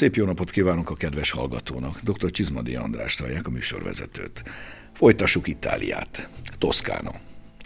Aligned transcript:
Szép 0.00 0.14
jó 0.14 0.24
napot 0.24 0.50
kívánok 0.50 0.90
a 0.90 0.94
kedves 0.94 1.30
hallgatónak. 1.30 2.00
Dr. 2.02 2.30
Csizmadi 2.30 2.74
András 2.74 3.16
hallják 3.16 3.46
a 3.46 3.50
műsorvezetőt. 3.50 4.42
Folytassuk 4.94 5.48
Itáliát. 5.48 6.28
Toszkána, 6.58 7.12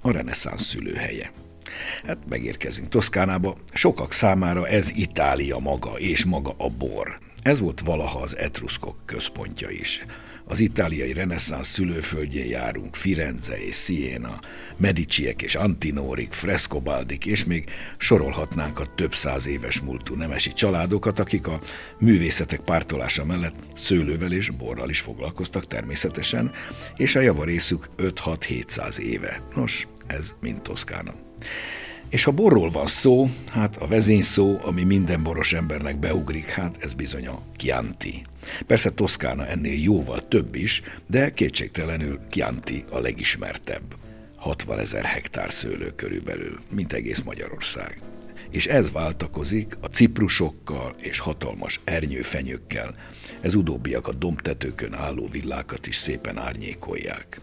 a 0.02 0.10
reneszánsz 0.10 0.62
szülőhelye. 0.62 1.32
Hát 2.04 2.18
megérkezünk 2.28 2.88
Toszkánába. 2.88 3.56
Sokak 3.72 4.12
számára 4.12 4.68
ez 4.68 4.90
Itália 4.94 5.58
maga, 5.58 5.98
és 5.98 6.24
maga 6.24 6.54
a 6.58 6.68
bor. 6.68 7.18
Ez 7.42 7.60
volt 7.60 7.80
valaha 7.80 8.18
az 8.18 8.36
etruszkok 8.36 8.96
központja 9.04 9.70
is. 9.70 10.04
Az 10.46 10.60
itáliai 10.60 11.12
reneszánsz 11.12 11.68
szülőföldjén 11.68 12.46
járunk, 12.46 12.94
Firenze 12.94 13.64
és 13.64 13.76
Siena, 13.76 14.38
Mediciek 14.76 15.42
és 15.42 15.54
Antinorik, 15.54 16.32
Frescobaldik, 16.32 17.26
és 17.26 17.44
még 17.44 17.64
sorolhatnánk 17.96 18.78
a 18.80 18.94
több 18.94 19.14
száz 19.14 19.46
éves 19.46 19.80
múltú 19.80 20.14
nemesi 20.14 20.52
családokat, 20.52 21.18
akik 21.18 21.46
a 21.46 21.60
művészetek 21.98 22.60
pártolása 22.60 23.24
mellett 23.24 23.54
szőlővel 23.74 24.32
és 24.32 24.50
borral 24.50 24.90
is 24.90 25.00
foglalkoztak 25.00 25.66
természetesen, 25.66 26.52
és 26.96 27.14
a 27.14 27.20
javarészük 27.20 27.88
5-6-700 27.98 28.98
éve. 28.98 29.40
Nos, 29.54 29.88
ez 30.06 30.34
mind 30.40 30.62
Toszkána. 30.62 31.14
És 32.14 32.24
ha 32.24 32.30
borról 32.30 32.70
van 32.70 32.86
szó, 32.86 33.28
hát 33.50 33.76
a 33.76 33.86
vezényszó, 33.86 34.58
ami 34.62 34.82
minden 34.82 35.22
boros 35.22 35.52
embernek 35.52 35.98
beugrik, 35.98 36.48
hát 36.48 36.76
ez 36.80 36.92
bizony 36.92 37.26
a 37.26 37.40
Chianti. 37.56 38.22
Persze 38.66 38.90
Toszkána 38.90 39.46
ennél 39.46 39.82
jóval 39.82 40.28
több 40.28 40.54
is, 40.54 40.82
de 41.06 41.32
kétségtelenül 41.32 42.20
Chianti 42.30 42.84
a 42.90 42.98
legismertebb. 42.98 43.94
60 44.36 44.78
ezer 44.78 45.04
hektár 45.04 45.50
szőlő 45.50 45.92
körülbelül, 45.96 46.58
mint 46.74 46.92
egész 46.92 47.22
Magyarország. 47.22 47.98
És 48.50 48.66
ez 48.66 48.92
váltakozik 48.92 49.76
a 49.80 49.86
ciprusokkal 49.86 50.94
és 50.98 51.18
hatalmas 51.18 51.80
ernyőfenyőkkel. 51.84 52.94
Ez 53.40 53.54
utóbbiak 53.54 54.08
a 54.08 54.12
domtetőkön 54.12 54.94
álló 54.94 55.28
villákat 55.32 55.86
is 55.86 55.96
szépen 55.96 56.38
árnyékolják. 56.38 57.40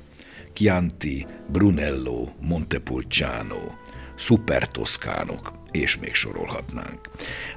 Chianti, 0.53 1.25
Brunello, 1.47 2.27
Montepulciano, 2.39 3.79
szupertoszkánok, 4.21 5.51
és 5.71 5.97
még 5.97 6.13
sorolhatnánk. 6.13 7.09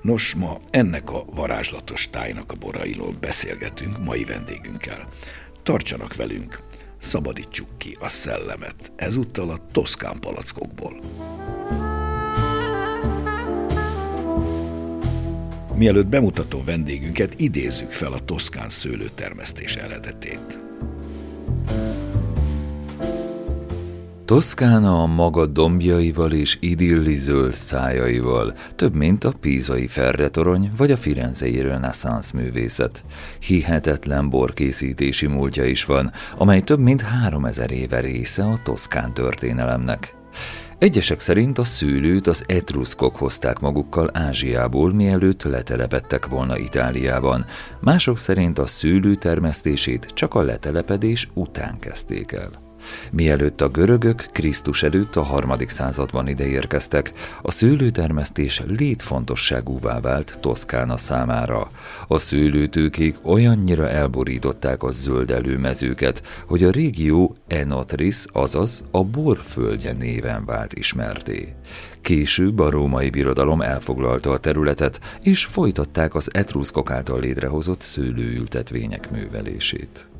Nos, 0.03 0.35
ma 0.35 0.59
ennek 0.71 1.11
a 1.11 1.25
varázslatos 1.35 2.11
tájnak 2.11 2.53
a 2.53 2.57
borairól 2.57 3.15
beszélgetünk 3.21 4.05
mai 4.05 4.25
vendégünkkel. 4.25 5.09
Tartsanak 5.63 6.15
velünk, 6.15 6.61
szabadítsuk 7.01 7.69
ki 7.79 7.97
a 8.01 8.09
szellemet, 8.09 8.93
ezúttal 8.97 9.51
a 9.51 9.67
toszkán 9.73 10.21
palackokból. 10.21 11.01
Mielőtt 15.75 16.07
bemutatom 16.07 16.65
vendégünket, 16.65 17.35
idézzük 17.37 17.93
fel 17.93 18.13
a 18.13 18.25
toszkán 18.25 18.71
szőlőtermesztés 18.71 19.77
eredetét. 19.77 20.59
Toszkána 24.25 25.03
a 25.03 25.07
maga 25.07 25.47
dombjaival 25.47 26.33
és 26.33 26.57
idilli 26.61 27.17
zöld 27.17 27.55
szájaival, 27.55 28.55
több 28.77 28.95
mint 28.95 29.25
a 29.25 29.33
pízai 29.41 29.87
ferdetorony 29.87 30.71
vagy 30.77 30.91
a 30.91 30.97
firenzei 30.97 31.61
reneszánsz 31.61 32.31
művészet. 32.31 33.05
Hihetetlen 33.41 34.31
borkészítési 34.31 35.27
múltja 35.27 35.65
is 35.65 35.85
van, 35.85 36.13
amely 36.37 36.61
több 36.61 36.79
mint 36.79 37.01
három 37.01 37.45
ezer 37.45 37.71
éve 37.71 38.01
része 38.01 38.45
a 38.45 38.61
toszkán 38.63 39.15
történelemnek. 39.15 40.17
Egyesek 40.79 41.21
szerint 41.21 41.59
a 41.59 41.65
szőlőt 41.65 42.27
az 42.27 42.45
etruszkok 42.47 43.17
hozták 43.17 43.59
magukkal 43.61 44.11
Ázsiából, 44.13 44.93
mielőtt 44.93 45.43
letelepedtek 45.43 46.27
volna 46.27 46.59
Itáliában, 46.59 47.45
mások 47.81 48.19
szerint 48.19 48.59
a 48.59 48.67
szőlő 48.67 49.15
termesztését 49.15 50.07
csak 50.15 50.35
a 50.35 50.43
letelepedés 50.43 51.29
után 51.35 51.79
kezdték 51.79 52.33
el. 52.33 52.64
Mielőtt 53.13 53.61
a 53.61 53.69
görögök 53.69 54.27
Krisztus 54.33 54.83
előtt 54.83 55.17
a 55.17 55.23
harmadik 55.23 55.69
században 55.69 56.29
ideérkeztek, 56.29 57.13
a 57.43 57.51
szőlőtermesztés 57.51 58.63
létfontosságúvá 58.67 60.01
vált 60.01 60.39
Toszkána 60.41 60.97
számára. 60.97 61.69
A 62.09 62.19
szőlőtőkék 62.19 63.17
olyannyira 63.23 63.89
elborították 63.89 64.83
a 64.83 64.93
zöld 64.93 65.31
előmezőket, 65.31 66.23
hogy 66.47 66.65
a 66.65 66.71
régió 66.71 67.37
Enotris, 67.47 68.25
azaz 68.33 68.85
a 68.91 69.05
borföldje 69.05 69.93
néven 69.93 70.45
vált 70.45 70.73
ismerté. 70.73 71.55
Később 72.01 72.59
a 72.59 72.71
római 72.71 73.11
birodalom 73.11 73.61
elfoglalta 73.61 74.31
a 74.31 74.39
területet, 74.39 75.01
és 75.23 75.45
folytatták 75.45 76.15
az 76.15 76.29
etruszkok 76.33 76.91
által 76.91 77.21
létrehozott 77.21 77.81
szőlőültetvények 77.81 79.11
művelését. 79.11 80.14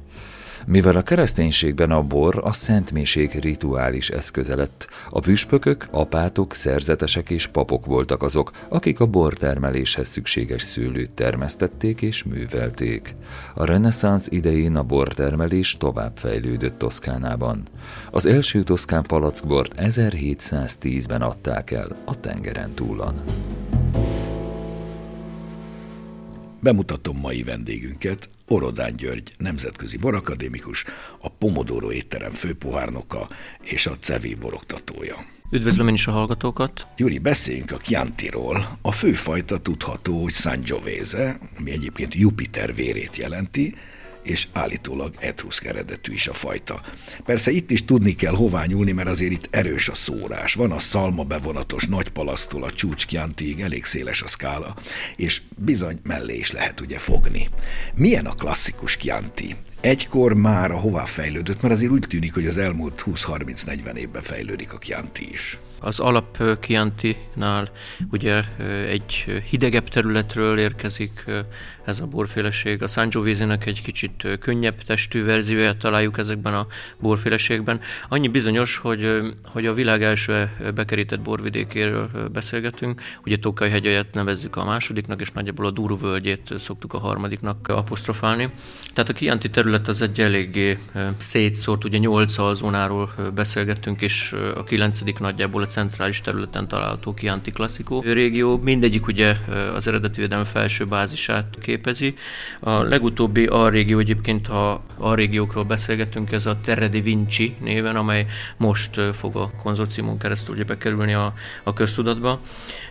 Mivel 0.67 0.97
a 0.97 1.03
kereszténységben 1.03 1.91
a 1.91 2.03
bor 2.03 2.41
a 2.45 2.53
szentméség 2.53 3.39
rituális 3.41 4.11
eszköze 4.11 4.57
lett, 4.57 4.89
a 5.11 5.21
püspökök, 5.21 5.89
apátok, 5.91 6.55
szerzetesek 6.55 7.31
és 7.31 7.47
papok 7.47 7.87
voltak 7.87 8.23
azok, 8.23 8.51
akik 8.69 9.01
a 9.01 9.07
bortermeléshez 9.07 10.09
szükséges 10.09 10.63
szőlőt 10.63 11.15
termesztették 11.15 12.03
és 12.03 12.23
művelték. 12.23 13.15
A 13.55 13.65
reneszánsz 13.65 14.27
idején 14.31 14.77
a 14.77 14.83
bortermelés 14.83 15.77
tovább 15.77 16.17
fejlődött 16.17 16.79
Toszkánában. 16.79 17.63
Az 18.11 18.27
első 18.27 18.63
toszkán 18.63 19.03
palackbort 19.03 19.75
1710-ben 19.79 21.23
adták 21.23 21.71
el 21.71 21.97
a 22.05 22.21
tengeren 22.21 22.75
túlon. 22.75 23.15
Bemutatom 26.65 27.19
mai 27.19 27.43
vendégünket, 27.43 28.29
Orodán 28.49 28.97
György, 28.97 29.33
nemzetközi 29.39 29.97
borakadémikus, 29.97 30.85
a 31.21 31.29
Pomodoro 31.29 31.93
étterem 31.93 32.33
főpohárnoka 32.33 33.29
és 33.63 33.87
a 33.87 33.97
Cevé 34.01 34.35
boroktatója. 34.35 35.27
Üdvözlöm 35.51 35.89
én 35.89 35.95
is 35.95 36.07
a 36.07 36.11
hallgatókat. 36.11 36.87
Gyuri, 36.97 37.19
beszéljünk 37.19 37.71
a 37.71 37.77
Chiantiról. 37.77 38.79
A 38.83 38.93
főfajta 38.93 39.59
tudható, 39.59 40.23
hogy 40.23 40.33
Sangiovese, 40.33 41.39
ami 41.59 41.71
egyébként 41.71 42.15
Jupiter 42.15 42.75
vérét 42.75 43.17
jelenti, 43.17 43.75
és 44.25 44.47
állítólag 44.53 45.15
etruszk 45.19 45.65
eredetű 45.65 46.13
is 46.13 46.27
a 46.27 46.33
fajta. 46.33 46.81
Persze 47.25 47.51
itt 47.51 47.71
is 47.71 47.85
tudni 47.85 48.15
kell 48.15 48.35
hová 48.35 48.65
nyúlni, 48.65 48.93
mert 48.93 49.09
azért 49.09 49.33
itt 49.33 49.49
erős 49.51 49.89
a 49.89 49.95
szórás. 49.95 50.55
Van 50.55 50.73
a 50.73 50.79
szalma 50.79 51.25
bevonatos 51.25 51.87
nagy 51.87 52.09
palasztól 52.09 52.65
a 52.65 52.73
csúcskjántig, 52.73 53.61
elég 53.61 53.85
széles 53.85 54.23
a 54.23 54.29
szkála, 54.29 54.77
és 55.17 55.41
bizony 55.57 56.01
mellé 56.03 56.37
is 56.37 56.53
lehet 56.53 56.81
ugye 56.81 56.99
fogni. 56.99 57.49
Milyen 57.95 58.27
a 58.27 58.35
klasszikus 58.35 58.97
kjánti? 58.97 59.57
Egykor 59.81 60.35
már 60.35 60.71
a 60.71 60.79
hová 60.79 61.05
fejlődött, 61.05 61.63
mert 61.63 61.75
azért 61.75 61.93
úgy 61.93 62.07
tűnik, 62.09 62.35
hogy 62.35 62.47
az 62.47 62.57
elmúlt 62.57 63.05
20-30-40 63.07 63.95
évben 63.95 64.23
fejlődik 64.23 64.73
a 64.73 64.79
kjánti 64.79 65.29
is. 65.33 65.59
Az 65.85 66.01
alap 66.01 66.43
Chianti-nál 66.61 67.71
ugye 68.11 68.43
egy 68.89 69.43
hidegebb 69.51 69.89
területről 69.89 70.59
érkezik 70.59 71.25
ez 71.85 72.01
a 72.01 72.07
borféleség. 72.07 72.83
A 72.83 72.89
Sangiovese-nek 72.89 73.67
egy 73.67 73.83
kicsit 73.83 74.29
könnyebb 74.41 74.83
testű 74.83 75.25
verzióját 75.25 75.77
találjuk 75.77 76.19
ezekben 76.19 76.55
a 76.55 76.67
borféleségben. 77.01 77.81
Annyi 78.09 78.29
bizonyos, 78.29 78.77
hogy, 78.77 79.21
hogy 79.45 79.67
a 79.67 79.75
világ 79.75 80.03
első 80.03 80.51
bekerített 80.75 81.21
borvidékéről 81.21 82.11
beszélgetünk. 82.33 83.01
Ugye 83.25 83.37
Tokaj 83.37 83.71
hegyet 83.71 84.15
nevezzük 84.15 84.57
a 84.57 84.65
másodiknak, 84.65 85.21
és 85.21 85.31
nagyjából 85.31 85.67
a 85.67 85.71
Duru 85.71 85.99
völgyét 85.99 86.55
szoktuk 86.59 86.93
a 86.93 86.99
harmadiknak 86.99 87.69
apostrofálni. 87.69 88.51
Tehát 88.93 89.11
a 89.11 89.13
Chianti 89.13 89.51
terület 89.51 89.89
az 89.89 90.01
egy 90.01 90.21
eléggé 90.21 90.79
szétszórt, 91.17 91.85
ugye 91.85 91.99
nyolc 91.99 92.39
alzónáról 92.39 93.15
beszélgettünk, 93.35 94.01
és 94.01 94.35
a 94.57 94.65
kilencedik 94.65 95.19
nagyjából 95.19 95.63
a 95.63 95.67
centrális 95.75 96.21
területen 96.21 96.69
található 96.69 97.15
Chianti 97.15 97.51
Classico 97.51 98.01
régió. 98.01 98.61
Mindegyik 98.63 99.07
ugye 99.07 99.37
az 99.75 99.89
eredeti 99.89 100.21
védelem 100.21 100.45
felső 100.45 100.85
bázisát 100.85 101.59
képezi. 101.63 102.15
A 102.61 102.83
legutóbbi 102.83 103.47
a 103.47 103.69
régió 103.69 103.99
egyébként, 103.99 104.47
ha 104.47 104.85
a 104.99 105.15
régiókról 105.15 105.65
beszélgetünk, 105.65 106.33
ez 106.33 106.47
a 106.47 106.61
Terre 106.65 106.89
di 106.89 107.01
Vinci 107.01 107.57
néven, 107.61 107.97
amely 107.97 108.27
most 108.57 109.01
fog 109.13 109.37
a 109.37 109.51
konzorciumon 109.63 110.19
keresztül 110.19 110.55
ugye 110.55 110.65
bekerülni 110.65 111.15
a, 111.15 111.33
a 111.63 111.73
köztudatba. 111.73 112.41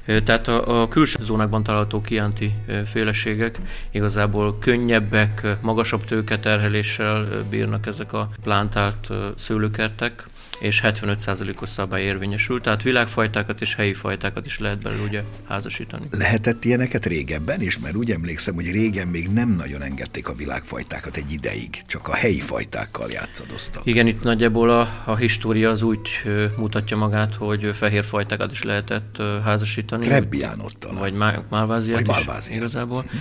Tehát 0.06 0.48
a, 0.48 0.82
a 0.82 0.88
külső 0.88 1.18
zónákban 1.22 1.64
található 1.64 2.02
Chianti 2.02 2.54
féleségek 2.86 3.60
igazából 3.92 4.58
könnyebbek, 4.60 5.48
magasabb 5.62 6.04
tőketerheléssel 6.04 7.28
bírnak 7.50 7.88
ezek 7.88 8.14
a 8.14 8.30
plántált 8.44 9.10
szőlőkertek, 9.36 10.28
és 10.64 10.82
75%-os 10.84 11.70
szabály 11.70 12.04
érvényesül, 12.04 12.62
tehát 12.62 12.84
világfajtákat 12.84 13.62
és 13.62 13.76
helyi 13.76 13.94
fajtákat 13.94 14.46
is 14.46 14.60
lehet 14.60 14.82
belőle 14.82 15.04
ugye 15.04 15.24
házasítani. 15.48 16.08
Lehetett 16.12 16.66
ilyeneket 16.66 17.06
régebben 17.06 17.62
is, 17.62 17.78
mert 17.78 17.96
úgy 17.96 18.12
emlékszem, 18.12 18.54
hogy 18.54 18.72
régen 18.72 19.08
még 19.08 19.30
nem 19.30 19.50
nagyon 19.50 19.82
engedték 19.82 20.28
a 20.28 20.34
világfajtákat 20.34 21.18
egy 21.18 21.32
ideig, 21.32 21.82
csak 21.86 22.08
a 22.08 22.14
helyi 22.14 22.40
fajtákkal 22.40 23.12
játszadoztak. 23.12 23.86
Igen, 23.86 24.08
itt 24.08 24.24
nagyjából 24.24 24.70
a, 24.70 25.04
a 25.06 25.16
história 25.16 25.70
az 25.70 25.82
úgy 25.82 26.10
mutatja 26.58 26.98
magát, 26.98 27.36
hogy 27.36 27.72
fehér 27.74 28.04
fajtákat 28.04 28.52
is 28.52 28.64
lehetett 28.64 29.22
házasítani. 29.44 30.06
Trebbián 30.06 30.60
ott 30.60 30.88
Vagy 31.00 31.14
Málváziát 31.50 32.08
is 32.08 32.56
igazából. 32.56 33.02
Hm 33.02 33.18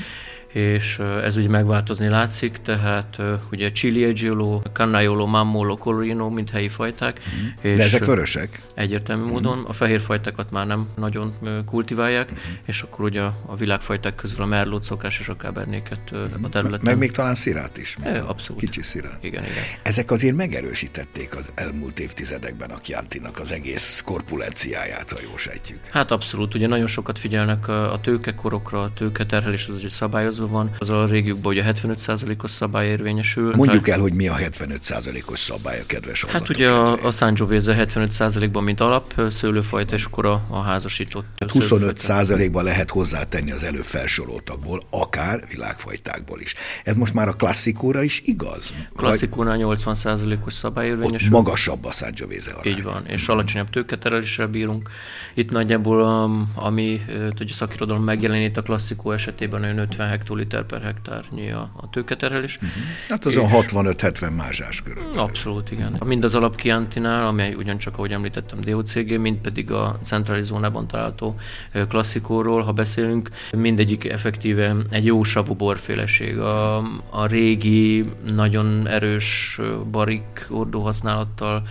és 0.52 0.98
ez 0.98 1.36
ugye 1.36 1.48
megváltozni 1.48 2.08
látszik, 2.08 2.56
tehát 2.56 3.18
ugye 3.52 3.72
Cilieggiolo, 3.72 4.62
Cannaiolo, 4.72 5.26
Mammolo, 5.26 5.76
Colorino, 5.76 6.30
mint 6.30 6.50
helyi 6.50 6.68
fajták. 6.68 7.20
Mm. 7.20 7.46
És 7.60 7.76
De 7.76 7.82
ezek 7.82 8.04
vörösek? 8.04 8.60
Egyértelmű 8.74 9.22
mm. 9.22 9.26
módon. 9.26 9.64
A 9.68 9.72
fehér 9.72 10.00
fajtákat 10.00 10.50
már 10.50 10.66
nem 10.66 10.88
nagyon 10.96 11.34
kultiválják, 11.66 12.32
mm. 12.32 12.36
és 12.66 12.82
akkor 12.82 13.04
ugye 13.04 13.22
a 13.22 13.56
világfajták 13.56 14.14
közül 14.14 14.42
a 14.42 14.46
merlót 14.46 14.82
szokás 14.82 15.18
és 15.20 15.28
a 15.28 15.36
kábernéket 15.36 16.12
a 16.42 16.48
területen. 16.48 16.84
Meg 16.84 16.98
még 16.98 17.10
talán 17.10 17.34
szirát 17.34 17.76
is. 17.76 17.96
E, 18.02 18.22
abszolút. 18.26 18.62
Kicsi 18.62 18.82
szirát. 18.82 19.18
Igen, 19.20 19.42
igen. 19.42 19.64
Ezek 19.82 20.10
azért 20.10 20.36
megerősítették 20.36 21.36
az 21.36 21.50
elmúlt 21.54 22.00
évtizedekben 22.00 22.70
a 22.70 22.80
Chiantinak 22.80 23.40
az 23.40 23.52
egész 23.52 24.02
korpulenciáját, 24.04 25.10
ha 25.10 25.18
jól 25.22 25.38
sejtjük. 25.38 25.78
Hát 25.90 26.10
abszolút. 26.10 26.54
Ugye 26.54 26.66
nagyon 26.66 26.86
sokat 26.86 27.18
figyelnek 27.18 27.68
a 27.68 27.98
tőkekorokra, 28.02 28.82
a 28.82 28.92
tőketerhelés 28.92 29.68
az 29.68 29.74
ugye 29.74 29.88
szabályozva 30.42 30.46
van. 30.46 30.70
Az 30.78 30.90
a 30.90 31.04
régiókban 31.04 31.52
ugye 31.52 31.64
75%-os 31.66 32.50
szabály 32.50 32.86
érvényesül. 32.86 33.52
Mondjuk 33.56 33.88
el, 33.88 33.98
hogy 33.98 34.12
mi 34.12 34.28
a 34.28 34.34
75%-os 34.36 35.38
szabály 35.38 35.80
a 35.80 35.86
kedves 35.86 36.24
Hát 36.24 36.48
ugye 36.48 36.70
a, 36.70 37.06
a 37.06 37.10
Sangiovese 37.10 37.86
75%-ban, 37.88 38.64
mint 38.64 38.80
alap 38.80 39.20
szőlőfajta, 39.30 39.94
és 39.94 40.04
akkor 40.04 40.26
a, 40.26 40.44
a 40.48 40.60
házasított 40.60 41.24
hát 41.38 41.50
25%-ban 41.52 42.64
lehet 42.64 42.90
hozzátenni 42.90 43.52
az 43.52 43.62
előbb 43.62 43.84
felsoroltakból, 43.84 44.80
akár 44.90 45.44
világfajtákból 45.50 46.40
is. 46.40 46.54
Ez 46.84 46.94
most 46.94 47.14
már 47.14 47.28
a 47.28 47.32
klasszikóra 47.32 48.02
is 48.02 48.22
igaz? 48.24 48.72
Klasszikónál 48.96 49.58
80%-os 49.60 50.52
szabály 50.52 50.86
érvényesül. 50.86 51.26
Ott 51.26 51.44
magasabb 51.44 51.84
a 51.84 51.92
Sangiovese 51.92 52.50
arány. 52.50 52.72
Így 52.72 52.82
van, 52.82 53.06
és 53.06 53.28
alacsonyabb 53.28 53.70
tőketereléssel 53.70 54.46
bírunk. 54.46 54.88
Itt 55.34 55.50
nagyjából, 55.50 56.02
ami 56.54 57.00
ugye 57.40 57.52
szakirodalom 57.52 58.04
megjelenít 58.04 58.56
a 58.56 58.62
klasszikó 58.62 59.12
esetében 59.12 59.62
olyan 59.62 59.78
50 59.78 60.08
hektoliter 60.32 60.62
per 60.62 60.82
hektárnyi 60.82 61.50
a, 61.50 61.70
a 61.76 61.90
tőketerhelés. 61.90 62.56
Uh-huh. 62.56 62.70
Hát 63.08 63.24
azon 63.24 63.48
65-70 63.50 64.36
mázsás 64.36 64.82
körül. 64.82 65.18
Abszolút, 65.18 65.70
igen. 65.70 66.00
Mind 66.04 66.24
az 66.24 66.34
alapkiantinál, 66.34 67.26
amely 67.26 67.54
ugyancsak, 67.54 67.94
ahogy 67.94 68.12
említettem, 68.12 68.60
DOCG, 68.60 69.18
mind 69.18 69.36
pedig 69.36 69.70
a 69.70 69.98
centrális 70.02 70.44
zónában 70.44 70.86
található 70.86 71.36
klasszikóról, 71.88 72.62
ha 72.62 72.72
beszélünk, 72.72 73.30
mindegyik 73.56 74.04
effektíve 74.04 74.76
egy 74.90 75.04
jó 75.04 75.22
savú 75.22 75.54
borféleség. 75.54 76.38
A, 76.38 76.76
a 77.10 77.26
régi, 77.26 78.04
nagyon 78.34 78.88
erős 78.88 79.60
barik 79.90 80.46
ordó 80.50 80.82
használattal 80.82 81.62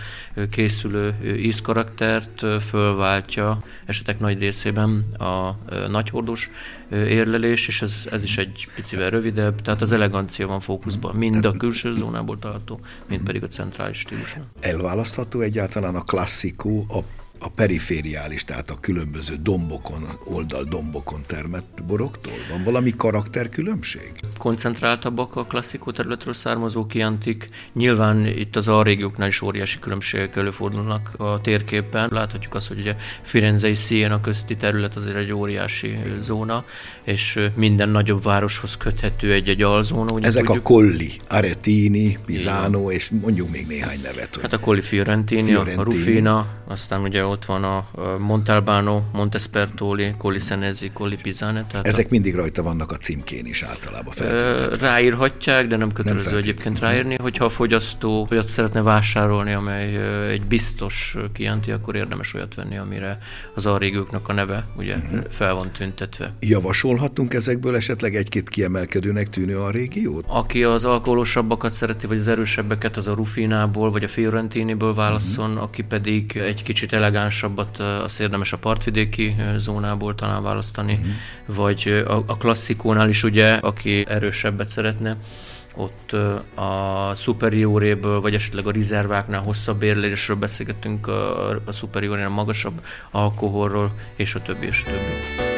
készülő 0.50 1.14
ízkaraktert 1.36 2.44
fölváltja 2.68 3.62
esetek 3.86 4.18
nagy 4.18 4.38
részében 4.38 5.06
a 5.18 5.56
nagyhordós 5.88 6.50
érlelés, 6.90 7.68
és 7.68 7.82
ez, 7.82 8.08
ez 8.10 8.22
is 8.22 8.38
egy 8.38 8.51
picivel 8.74 9.10
rövidebb, 9.10 9.60
tehát 9.60 9.80
az 9.80 9.92
elegancia 9.92 10.46
van 10.46 10.60
fókuszban, 10.60 11.14
mind 11.14 11.44
a 11.44 11.52
külső 11.52 11.94
zónából 11.94 12.38
található, 12.38 12.80
mind 13.08 13.22
pedig 13.22 13.42
a 13.42 13.46
centrális 13.46 13.98
stílusnál. 13.98 14.46
Elválasztható 14.60 15.40
egyáltalán 15.40 15.94
a 15.94 16.04
klasszikó 16.04 16.86
a 16.88 16.98
a 17.42 17.48
perifériális, 17.48 18.44
tehát 18.44 18.70
a 18.70 18.74
különböző 18.80 19.34
dombokon, 19.42 20.18
oldaldombokon 20.24 21.20
termett 21.26 21.82
boroktól? 21.86 22.32
Van 22.50 22.62
valami 22.64 22.94
karakterkülönbség? 22.96 24.12
Koncentráltabbak 24.38 25.36
a 25.36 25.44
klasszikó 25.44 25.90
területről 25.90 26.34
származó 26.34 26.86
kiantik. 26.86 27.48
Nyilván 27.72 28.26
itt 28.26 28.56
az 28.56 28.68
a 28.68 28.82
régióknál 28.82 29.28
is 29.28 29.40
óriási 29.40 29.78
különbségek 29.78 30.36
előfordulnak 30.36 31.10
a 31.16 31.40
térképen. 31.40 32.08
Láthatjuk 32.12 32.54
azt, 32.54 32.68
hogy 32.68 32.78
ugye 32.78 32.96
Firenze 33.22 33.68
és 33.68 33.80
Siena 33.80 34.20
közti 34.20 34.56
terület 34.56 34.96
azért 34.96 35.16
egy 35.16 35.32
óriási 35.32 35.98
zóna, 36.20 36.64
és 37.04 37.48
minden 37.54 37.88
nagyobb 37.88 38.22
városhoz 38.22 38.76
köthető 38.76 39.32
egy-egy 39.32 39.62
alzóna. 39.62 40.18
Ezek 40.20 40.44
tudjuk. 40.44 40.64
a 40.64 40.68
Colli, 40.68 41.12
Aretini, 41.28 42.18
Pisano, 42.26 42.90
és 42.90 43.10
mondjuk 43.20 43.50
még 43.50 43.66
néhány 43.66 44.00
nevet. 44.02 44.38
Hát 44.42 44.52
a 44.52 44.58
Colli 44.58 44.80
Fiorentini, 44.80 45.42
Fiorentini, 45.42 45.80
a 45.80 45.82
Rufina, 45.82 46.46
aztán 46.68 47.02
ugye 47.02 47.24
ott 47.32 47.44
van 47.44 47.64
a 47.64 47.86
Montalbano, 48.18 49.02
Montespertoli, 49.12 50.14
Colli 50.18 51.16
Pisane. 51.22 51.64
Tehát 51.70 51.86
Ezek 51.86 52.06
a... 52.06 52.08
mindig 52.10 52.34
rajta 52.34 52.62
vannak 52.62 52.92
a 52.92 52.96
címkén 52.96 53.46
is 53.46 53.62
általában 53.62 54.12
feltöltetve. 54.14 54.86
Ráírhatják, 54.86 55.66
de 55.66 55.76
nem 55.76 55.92
kötelező 55.92 56.30
nem 56.30 56.38
egyébként 56.38 56.78
ráírni. 56.78 57.16
Hogyha 57.20 57.44
a 57.44 57.48
fogyasztó 57.48 58.26
olyat 58.30 58.48
szeretne 58.48 58.82
vásárolni, 58.82 59.52
amely 59.52 59.96
egy 60.30 60.42
biztos 60.42 61.16
kianti, 61.32 61.70
akkor 61.70 61.96
érdemes 61.96 62.34
olyat 62.34 62.54
venni, 62.54 62.76
amire 62.76 63.18
az 63.54 63.66
alrégőknek 63.66 64.28
a 64.28 64.32
neve 64.32 64.64
ugye 64.76 64.96
uh-huh. 64.96 65.20
fel 65.30 65.54
van 65.54 65.70
tüntetve. 65.70 66.34
Javasolhatunk 66.40 67.34
ezekből 67.34 67.76
esetleg 67.76 68.16
egy-két 68.16 68.48
kiemelkedőnek 68.48 69.30
tűnő 69.30 69.58
a 69.58 69.70
régiót? 69.70 70.24
Aki 70.28 70.64
az 70.64 70.84
alkoholosabbakat 70.84 71.72
szereti, 71.72 72.06
vagy 72.06 72.16
az 72.16 72.28
erősebbeket, 72.28 72.96
az 72.96 73.06
a 73.06 73.14
Rufinából, 73.14 73.90
vagy 73.90 74.04
a 74.04 74.08
Fiorentiniből 74.08 74.94
válaszol, 74.94 75.48
uh-huh. 75.48 75.62
aki 75.62 75.82
pedig 75.82 76.36
egy 76.36 76.62
kicsit 76.62 76.92
elegánsabbat, 77.22 77.78
azt 77.78 78.20
érdemes 78.20 78.52
a 78.52 78.58
partvidéki 78.58 79.36
zónából 79.56 80.14
talán 80.14 80.42
választani, 80.42 80.92
uh-huh. 80.92 81.56
vagy 81.56 82.04
a, 82.06 82.22
a 82.26 82.36
klasszikónál 82.36 83.08
is 83.08 83.22
ugye, 83.22 83.52
aki 83.52 84.04
erősebbet 84.08 84.68
szeretne, 84.68 85.16
ott 85.74 86.12
a 86.54 87.14
superioréből, 87.14 88.20
vagy 88.20 88.34
esetleg 88.34 88.66
a 88.66 88.70
rizerváknál 88.70 89.40
hosszabb 89.40 89.82
érlésről 89.82 90.36
beszélgetünk, 90.36 91.06
a, 91.06 91.50
a 91.64 91.72
superiorén 91.72 92.28
magasabb 92.28 92.84
alkoholról, 93.10 93.94
és 94.16 94.34
a 94.34 94.42
többi, 94.42 94.66
és 94.66 94.82
a 94.86 94.90
többi 94.90 95.51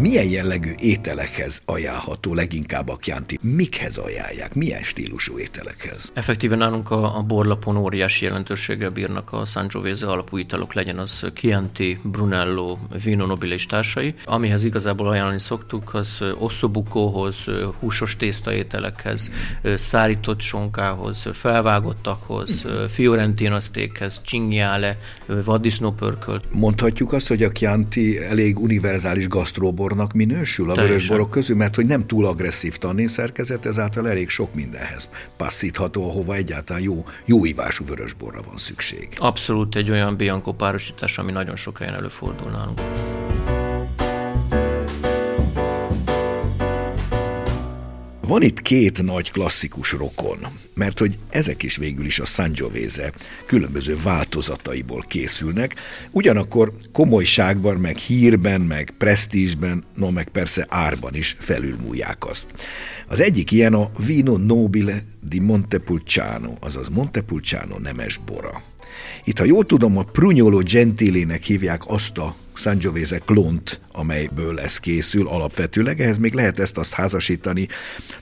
milyen 0.00 0.28
jellegű 0.28 0.72
ételekhez 0.78 1.62
ajánlható 1.64 2.34
leginkább 2.34 2.88
a 2.88 2.96
Chianti? 2.96 3.38
Mikhez 3.42 3.96
ajánlják? 3.96 4.54
Milyen 4.54 4.82
stílusú 4.82 5.38
ételekhez? 5.38 6.10
Effektíven 6.14 6.58
nálunk 6.58 6.90
a, 6.90 7.16
a 7.16 7.22
borlapon 7.22 7.76
óriási 7.76 8.24
jelentőséggel 8.24 8.90
bírnak 8.90 9.32
a 9.32 9.44
Sangiovese 9.44 10.06
alapú 10.06 10.36
italok, 10.36 10.74
legyen 10.74 10.98
az 10.98 11.30
Chianti, 11.34 11.98
Brunello, 12.02 12.78
Vino 13.04 13.26
Nobile 13.26 13.54
és 13.54 13.66
társai. 13.66 14.14
Amihez 14.24 14.64
igazából 14.64 15.08
ajánlani 15.08 15.40
szoktuk, 15.40 15.94
az 15.94 16.18
ossobukóhoz, 16.38 17.44
húsos 17.78 18.16
tésztaételekhez, 18.16 19.30
szárított 19.74 20.40
sonkához, 20.40 21.26
felvágottakhoz, 21.32 22.64
fiorentina 22.88 23.60
sztékhez, 23.60 24.20
cingjále, 24.26 24.98
vaddisznópörkölt. 25.44 26.44
Mondhatjuk 26.52 27.12
azt, 27.12 27.28
hogy 27.28 27.42
a 27.42 27.52
Chianti 27.52 28.18
elég 28.18 28.58
univerzális 28.58 29.28
gasztróbor 29.28 29.89
bornak 29.90 30.12
minősül 30.12 30.70
a 30.70 30.74
vörös 30.74 31.08
borok 31.08 31.30
közül, 31.30 31.56
mert 31.56 31.74
hogy 31.74 31.86
nem 31.86 32.06
túl 32.06 32.26
agresszív 32.26 32.76
tannin 32.76 33.06
szerkezet, 33.06 33.66
ezáltal 33.66 34.08
elég 34.08 34.28
sok 34.28 34.54
mindenhez 34.54 35.08
passzítható, 35.36 36.08
ahova 36.08 36.34
egyáltalán 36.34 36.82
jó, 36.82 37.04
jó 37.24 37.44
ivású 37.44 37.84
vörös 37.84 38.12
borra 38.12 38.40
van 38.46 38.56
szükség. 38.56 39.08
Abszolút 39.18 39.76
egy 39.76 39.90
olyan 39.90 40.16
Bianco 40.16 40.52
párosítás, 40.52 41.18
ami 41.18 41.32
nagyon 41.32 41.56
sok 41.56 41.78
helyen 41.78 41.94
előfordul 41.94 42.50
nálunk. 42.50 42.80
Van 48.30 48.42
itt 48.42 48.62
két 48.62 49.02
nagy 49.02 49.30
klasszikus 49.30 49.92
rokon, 49.92 50.38
mert 50.74 50.98
hogy 50.98 51.18
ezek 51.30 51.62
is 51.62 51.76
végül 51.76 52.06
is 52.06 52.18
a 52.18 52.24
Sangiovese 52.24 53.12
különböző 53.46 53.96
változataiból 54.02 55.04
készülnek, 55.08 55.74
ugyanakkor 56.10 56.72
komolyságban, 56.92 57.76
meg 57.76 57.96
hírben, 57.96 58.60
meg 58.60 58.94
presztízsben, 58.98 59.84
no 59.96 60.10
meg 60.10 60.28
persze 60.28 60.66
árban 60.68 61.14
is 61.14 61.36
felülmúlják 61.38 62.26
azt. 62.26 62.54
Az 63.08 63.20
egyik 63.20 63.50
ilyen 63.50 63.74
a 63.74 63.90
Vino 64.06 64.36
Nobile 64.36 65.02
di 65.20 65.40
Montepulciano, 65.40 66.52
azaz 66.60 66.88
Montepulciano 66.88 67.78
nemes 67.78 68.20
bora. 68.26 68.62
Itt, 69.24 69.38
ha 69.38 69.44
jól 69.44 69.64
tudom, 69.64 69.96
a 69.96 70.02
Prugnolo 70.02 70.58
Gentilének 70.58 71.42
hívják 71.42 71.82
azt 71.86 72.18
a 72.18 72.36
Sangiovese 72.60 73.18
klont, 73.18 73.80
amelyből 73.92 74.60
ez 74.60 74.78
készül 74.78 75.28
alapvetőleg, 75.28 76.00
ehhez 76.00 76.18
még 76.18 76.32
lehet 76.32 76.58
ezt 76.58 76.78
azt 76.78 76.92
házasítani, 76.92 77.68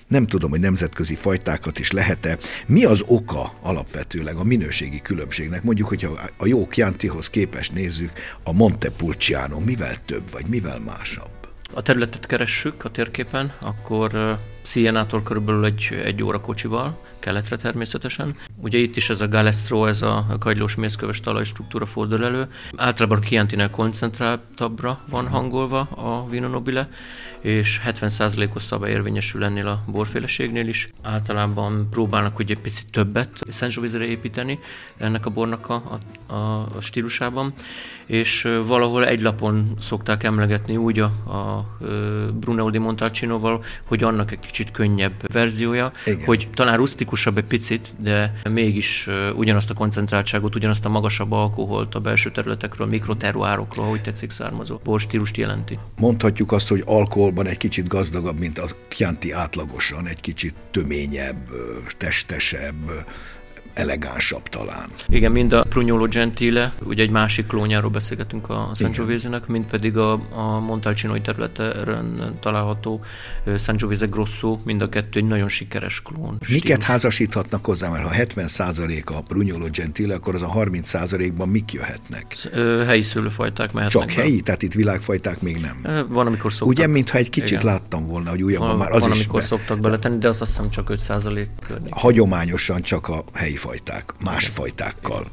nem 0.09 0.26
tudom, 0.26 0.50
hogy 0.50 0.61
nemzetközi 0.61 1.14
fajtákat 1.14 1.78
is 1.78 1.90
lehet-e. 1.90 2.38
Mi 2.66 2.85
az 2.85 3.04
oka 3.07 3.52
alapvetőleg 3.62 4.37
a 4.37 4.45
minőségi 4.45 5.00
különbségnek? 5.00 5.62
Mondjuk, 5.62 5.88
hogyha 5.88 6.18
a 6.37 6.47
jó 6.47 6.66
Chiantihoz 6.66 7.30
képest 7.30 7.73
nézzük, 7.73 8.12
a 8.42 8.52
Montepulciano 8.52 9.59
mivel 9.61 10.04
több, 10.04 10.30
vagy 10.30 10.47
mivel 10.47 10.78
másabb? 10.78 11.30
A 11.75 11.83
területet 11.83 12.26
keressük 12.26 12.85
a 12.85 12.90
térképen, 12.90 13.52
akkor 13.61 14.38
Sienától 14.62 15.23
körülbelül 15.23 15.64
egy, 15.64 16.00
egy 16.04 16.23
óra 16.23 16.40
kocsival, 16.40 17.00
keletre 17.19 17.57
természetesen. 17.57 18.37
Ugye 18.57 18.79
itt 18.79 18.97
is 18.97 19.11
ez 19.11 19.21
a 19.21 19.29
galestro, 19.29 19.87
ez 19.87 20.03
a 20.03 20.27
kagylós 20.39 20.75
mészköves 20.75 21.21
talajstruktúra 21.21 21.87
fordul 21.87 22.25
elő. 22.25 22.47
Általában 22.77 23.19
a 23.19 23.21
Chiantinál 23.21 23.71
koncentráltabbra 23.71 25.01
van 25.11 25.29
hangolva 25.29 25.81
a 25.81 26.29
Vino 26.29 26.49
Nobile, 26.49 26.89
és 27.40 27.80
70%-os 27.87 28.62
szabály 28.62 28.90
érvényesül 28.90 29.45
ennél 29.45 29.66
a 29.66 29.83
borféleségnél 29.87 30.68
is. 30.68 30.88
Általában 31.02 31.88
próbálnak 31.90 32.38
ugye 32.38 32.54
egy 32.54 32.61
picit 32.61 32.87
többet 32.90 33.30
Sangiovese-re 33.50 34.04
építeni 34.04 34.59
ennek 34.97 35.26
a 35.26 35.30
bornak 35.30 35.68
a, 35.68 35.99
a, 36.26 36.35
a 36.76 36.80
stílusában, 36.80 37.52
és 38.07 38.49
valahol 38.66 39.07
egy 39.07 39.21
lapon 39.21 39.75
szokták 39.78 40.25
emlegetni 40.25 40.76
úgy 40.76 40.99
a, 40.99 41.04
a 41.04 41.76
Brunello 42.35 42.71
di 42.71 42.78
Montalcinoval, 42.78 43.64
hogy 43.85 44.02
annak 44.02 44.33
egy 44.33 44.38
kicsit 44.38 44.71
könnyebb 44.71 45.33
verziója, 45.33 45.92
Igen. 46.07 46.25
hogy 46.25 46.49
talán 46.54 46.76
rusztikusabb 46.76 47.38
egy 47.38 47.45
picit, 47.45 47.95
de 47.99 48.40
mégis 48.50 49.09
ugyanazt 49.35 49.71
a 49.71 49.75
koncentráltságot, 49.75 50.54
ugyanazt 50.54 50.85
a 50.85 50.88
magasabb 50.88 51.33
alkoholt 51.33 51.95
a 51.95 52.00
belső 52.00 52.30
területekről, 52.30 52.87
mikroterroárokról, 52.87 53.87
hogy 53.87 54.02
tetszik 54.02 54.30
származó 54.30 54.80
borstílust 54.85 55.37
jelenti. 55.37 55.78
Mondhatjuk 55.97 56.52
azt, 56.52 56.68
hogy 56.68 56.83
alkoholban 57.29 57.47
egy 57.53 57.59
kicsit 57.59 57.89
gazdagabb, 57.89 58.39
mint 58.39 58.59
a 58.59 58.69
Chianti 58.89 59.33
átlagosan, 59.33 60.07
egy 60.07 60.21
kicsit 60.21 60.55
töményebb, 60.71 61.49
testesebb, 61.99 63.05
elegánsabb 63.79 64.49
talán. 64.49 64.89
Igen, 65.09 65.33
mind 65.33 65.53
a 65.53 65.63
Prugnolo 65.63 66.07
Gentile, 66.07 66.73
ugye 66.83 67.03
egy 67.03 67.11
másik 67.11 67.47
klónjáról 67.47 67.91
beszélgetünk 67.91 68.49
a 68.49 68.71
Sangiovese-nek, 68.75 69.47
mind 69.47 69.65
pedig 69.65 69.97
a, 69.97 70.13
a 70.31 70.59
Montalcinoi 70.61 71.21
területen 71.21 72.37
található 72.41 73.01
Sangiovese 73.59 74.07
Grosso, 74.07 74.59
mind 74.65 74.83
a 74.83 74.89
kettő 74.89 75.19
egy 75.19 75.27
nagyon 75.27 75.49
sikeres 75.49 76.03
klón. 76.03 76.37
Miket 76.49 76.61
stílus. 76.61 76.85
házasíthatnak 76.85 77.65
hozzá, 77.65 77.89
mert 77.89 78.05
ha 78.05 78.11
70% 78.15 79.05
a 79.05 79.23
Prugnolo 79.23 79.67
Gentile, 79.71 80.15
akkor 80.15 80.35
az 80.35 80.43
a 80.43 80.53
30%-ban 80.55 81.49
mik 81.49 81.73
jöhetnek? 81.73 82.37
Helyi 82.87 83.03
szőlőfajták 83.03 83.73
mehetnek. 83.73 84.03
Csak 84.03 84.17
be. 84.17 84.23
helyi? 84.23 84.41
Tehát 84.41 84.63
itt 84.63 84.75
világfajták 84.75 85.41
még 85.41 85.61
nem? 85.61 86.07
Van, 86.09 86.27
amikor 86.27 86.53
szoktak. 86.53 86.69
Ugye, 86.69 86.87
mintha 86.87 87.19
egy 87.19 87.31
kicsit 87.31 87.51
Igen. 87.51 87.65
láttam 87.65 88.07
volna, 88.07 88.31
hogy 88.31 88.43
újabban 88.43 88.69
van, 88.69 88.77
már 88.77 88.91
az 88.91 89.01
van, 89.01 89.11
is 89.11 89.19
amikor 89.19 89.41
be... 89.41 89.47
szoktak 89.47 89.81
beletenni, 89.81 90.19
de 90.19 90.29
az 90.29 90.41
azt 90.41 90.57
hiszem 90.57 90.71
csak 90.71 90.91
5% 90.93 91.47
környék. 91.67 91.93
Hagyományosan 91.95 92.83
csak 92.83 93.09
a 93.09 93.25
helyi 93.33 93.57
fajták, 93.69 94.15
más 94.19 94.47
fajtákkal. 94.47 95.31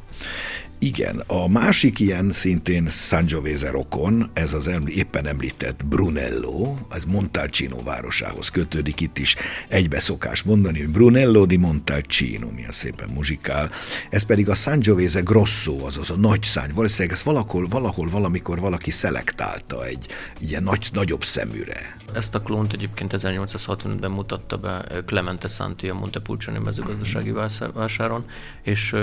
Igen, 0.79 1.23
a 1.27 1.47
másik 1.47 1.99
ilyen 1.99 2.31
szintén 2.31 2.87
Sangiovese 2.89 3.71
rokon, 3.71 4.29
ez 4.33 4.53
az 4.53 4.67
emlí- 4.67 4.95
éppen 4.95 5.27
említett 5.27 5.85
Brunello, 5.85 6.75
ez 6.89 7.03
Montalcino 7.03 7.83
városához 7.83 8.49
kötődik, 8.49 9.01
itt 9.01 9.17
is 9.17 9.35
egybe 9.67 9.99
szokás 9.99 10.43
mondani, 10.43 10.79
hogy 10.79 10.89
Brunello 10.89 11.45
di 11.45 11.55
Montalcino, 11.55 12.49
milyen 12.49 12.71
szépen 12.71 13.09
muzsikál, 13.09 13.71
ez 14.09 14.23
pedig 14.23 14.49
a 14.49 14.55
Sangiovese 14.55 15.21
Grosso, 15.21 15.85
azaz 15.85 16.09
a 16.09 16.15
nagy 16.15 16.43
szány, 16.43 16.71
valószínűleg 16.73 17.15
ezt 17.15 17.23
valahol, 17.23 17.67
valahol, 17.67 18.09
valamikor 18.09 18.59
valaki 18.59 18.91
selektálta 18.91 19.85
egy 19.85 20.07
ilyen 20.39 20.63
nagy, 20.63 20.89
nagyobb 20.93 21.23
szeműre. 21.23 21.97
Ezt 22.13 22.35
a 22.35 22.39
klónt 22.39 22.73
egyébként 22.73 23.13
1865-ben 23.17 24.11
mutatta 24.11 24.57
be 24.57 24.85
Clemente 25.05 25.47
Santi 25.47 25.89
a 25.89 25.93
Montepulciani 25.93 26.59
mezőgazdasági 26.59 27.33
vásáron, 27.73 28.25
és 28.63 28.93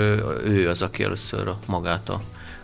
ő 0.45 0.69
az, 0.69 0.81
aki 0.81 1.03
először 1.03 1.47
a 1.47 1.59
magát 1.73 2.09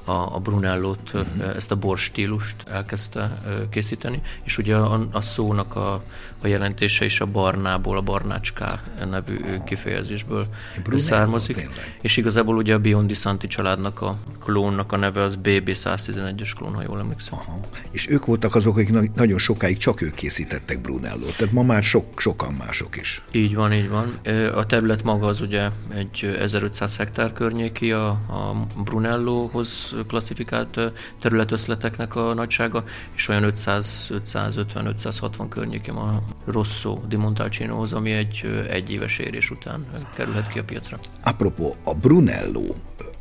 a 0.10 0.36
a, 0.36 0.40
Brunellót, 0.40 1.12
uh-huh. 1.14 1.56
ezt 1.56 1.72
a 1.72 1.76
bor 1.76 1.98
stílust 1.98 2.56
elkezdte 2.68 3.42
készíteni, 3.70 4.22
és 4.44 4.58
ugye 4.58 4.76
a, 4.76 5.08
a 5.12 5.22
szónak 5.22 5.76
a, 5.76 6.02
a 6.42 6.48
jelentése 6.48 7.06
is 7.06 7.22
a 7.22 7.26
barnából, 7.26 7.98
a 7.98 8.02
barnácská 8.02 8.82
nevű 9.10 9.40
kifejezésből 9.66 10.48
Brunello, 10.74 10.98
származik, 10.98 11.56
tényleg. 11.56 11.98
és 12.02 12.18
igazából 12.18 12.58
ugye 12.58 12.74
a 12.74 12.80
Biondi 12.80 13.14
Santi 13.14 13.48
családnak 13.48 14.02
a 14.02 14.18
klónnak 14.44 14.92
a 14.92 14.98
neve 14.98 15.22
az 15.22 15.40
BB111-es 15.44 16.52
klón, 16.58 16.74
ha 16.74 16.82
jól 16.88 17.00
emlékszem. 17.00 17.40
Aha. 17.40 17.60
És 17.92 18.10
ők 18.10 18.26
voltak 18.26 18.56
azok, 18.56 18.78
akik 18.78 19.16
nagyon 19.16 19.38
sokáig 19.38 19.78
csak 19.78 20.02
ők 20.02 20.14
készítettek 20.14 20.82
Brunellót, 20.82 21.36
tehát 21.38 21.54
ma 21.54 21.64
már 21.64 21.84
sok, 21.84 22.20
sokan 22.20 22.54
mások 22.54 22.98
is. 22.98 23.22
Így 23.32 23.56
van, 23.56 23.74
így 23.74 23.90
van. 23.90 24.20
A 24.56 24.66
terület 24.66 25.04
maga 25.04 25.28
az 25.28 25.42
ugye 25.42 25.70
egy 25.94 26.36
1500 26.40 26.98
hektár 26.98 27.34
környéki 27.34 27.92
a, 27.92 28.08
a 28.08 28.68
Brunellóhoz 28.84 29.96
klasszifikált 30.08 30.80
területöszleteknek 31.20 32.16
a 32.16 32.34
nagysága, 32.34 32.84
és 33.16 33.28
olyan 33.28 33.52
500-550-560 33.56 35.46
környékén 35.50 35.96
a 35.96 36.22
Rosso 36.46 37.00
di 37.08 37.16
Montalcinohoz, 37.16 37.94
ami 37.94 38.12
egy 38.12 38.66
egyéves 38.70 39.18
érés 39.18 39.50
után 39.50 39.86
kerülhet 40.14 40.48
ki 40.48 40.60
a 40.60 40.64
piacra. 40.64 41.00
Apropó, 41.24 41.76
a 41.84 41.94
Brunello, 41.94 42.76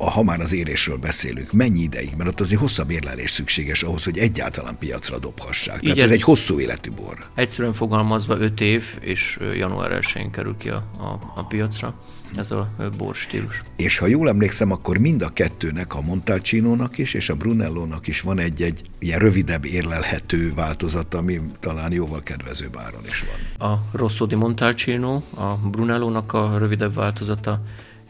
ha 0.07 0.23
már 0.23 0.39
az 0.39 0.53
érésről 0.53 0.97
beszélünk, 0.97 1.51
mennyi 1.51 1.79
ideig? 1.79 2.13
Mert 2.17 2.29
ott 2.29 2.39
azért 2.39 2.59
hosszabb 2.59 2.89
érlelés 2.91 3.31
szükséges 3.31 3.83
ahhoz, 3.83 4.03
hogy 4.03 4.17
egyáltalán 4.17 4.77
piacra 4.77 5.19
dobhassák. 5.19 5.79
Tehát 5.79 5.97
ez, 5.97 6.03
ez 6.03 6.11
egy 6.11 6.21
hosszú 6.21 6.59
életű 6.59 6.91
bor. 6.91 7.29
Egyszerűen 7.35 7.73
fogalmazva 7.73 8.37
5 8.37 8.61
év, 8.61 8.97
és 9.01 9.39
január 9.55 9.99
1-én 10.01 10.31
kerül 10.31 10.57
ki 10.57 10.69
a, 10.69 10.75
a, 10.99 11.19
a 11.35 11.45
piacra 11.45 11.93
ez 12.35 12.51
a 12.51 12.69
bor 12.97 13.15
stílus. 13.15 13.61
És 13.75 13.97
ha 13.97 14.07
jól 14.07 14.29
emlékszem, 14.29 14.71
akkor 14.71 14.97
mind 14.97 15.21
a 15.21 15.29
kettőnek, 15.29 15.95
a 15.95 16.01
Montalcino-nak 16.01 16.97
is, 16.97 17.13
és 17.13 17.29
a 17.29 17.35
Brunello-nak 17.35 18.07
is 18.07 18.21
van 18.21 18.39
egy-egy 18.39 18.81
ilyen 18.99 19.19
rövidebb 19.19 19.65
érlelhető 19.65 20.53
változata, 20.53 21.17
ami 21.17 21.41
talán 21.59 21.91
jóval 21.91 22.21
kedvezőbb 22.21 22.77
áron 22.77 23.05
is 23.05 23.23
van. 23.57 23.69
A 23.69 23.81
Rosso 23.91 24.25
di 24.25 24.35
Montalcino, 24.35 25.21
a 25.35 25.55
Brunello-nak 25.71 26.33
a 26.33 26.57
rövidebb 26.57 26.93
változata, 26.93 27.61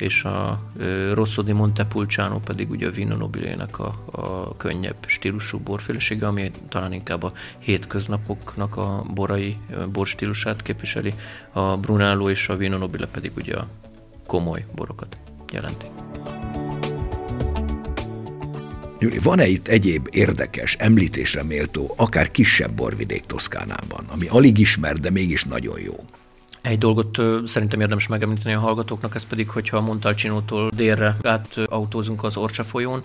és 0.02 0.24
a 0.24 0.72
Rosso 1.14 1.42
di 1.42 1.52
Montepulciano 1.52 2.40
pedig 2.40 2.70
ugye 2.70 2.88
a 2.88 2.92
Vino 2.92 3.16
Nobilének 3.16 3.80
a, 3.80 4.04
a 4.12 4.56
könnyebb 4.58 4.96
stílusú 5.08 5.60
borfélesége, 5.60 6.28
ami 6.28 6.52
talán 6.70 6.94
inkább 6.94 7.24
a 7.24 7.32
hétköznapoknak 7.60 8.78
a 8.78 9.04
borai 9.14 9.56
borstílusát 9.92 10.62
képviseli, 10.62 11.14
a 11.52 11.78
Brunello 11.78 12.30
és 12.30 12.50
a 12.50 12.56
Vino 12.56 12.78
Nobile 12.78 13.08
pedig 13.08 13.32
ugye 13.36 13.56
a 13.56 13.68
komoly 14.28 14.66
borokat 14.76 15.18
jelenti. 15.54 15.86
Gyuri, 19.00 19.18
van-e 19.20 19.48
itt 19.48 19.68
egyéb 19.68 20.08
érdekes, 20.12 20.76
említésre 20.76 21.44
méltó, 21.44 21.94
akár 21.98 22.32
kisebb 22.32 22.72
borvidék 22.72 23.26
Toszkánában, 23.26 24.06
ami 24.08 24.28
alig 24.28 24.58
ismer, 24.58 24.98
de 24.98 25.10
mégis 25.10 25.44
nagyon 25.44 25.80
jó? 25.80 25.94
Egy 26.70 26.78
dolgot 26.78 27.18
szerintem 27.46 27.80
érdemes 27.80 28.08
megemlíteni 28.08 28.56
a 28.56 28.60
hallgatóknak, 28.60 29.16
ez 29.16 29.24
pedig, 29.24 29.50
hogyha 29.50 29.78
a 29.78 29.82
Montalcinótól 29.82 30.70
délre 30.76 31.18
átautózunk 31.24 32.24
az 32.24 32.38
Orcsa 32.38 32.64
folyón, 32.64 33.04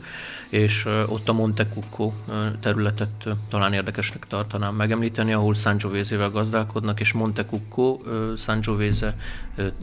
és 0.49 0.87
ott 1.07 1.29
a 1.29 1.33
Monte 1.33 1.67
Cucco 1.67 2.13
területet 2.61 3.29
talán 3.49 3.73
érdekesnek 3.73 4.27
tartanám 4.27 4.75
megemlíteni, 4.75 5.33
ahol 5.33 5.55
Sangiovese-vel 5.55 6.31
gazdálkodnak, 6.31 7.01
és 7.01 7.13
Monte 7.13 7.45
Cucco 7.45 7.99
Sangiovese 8.37 9.17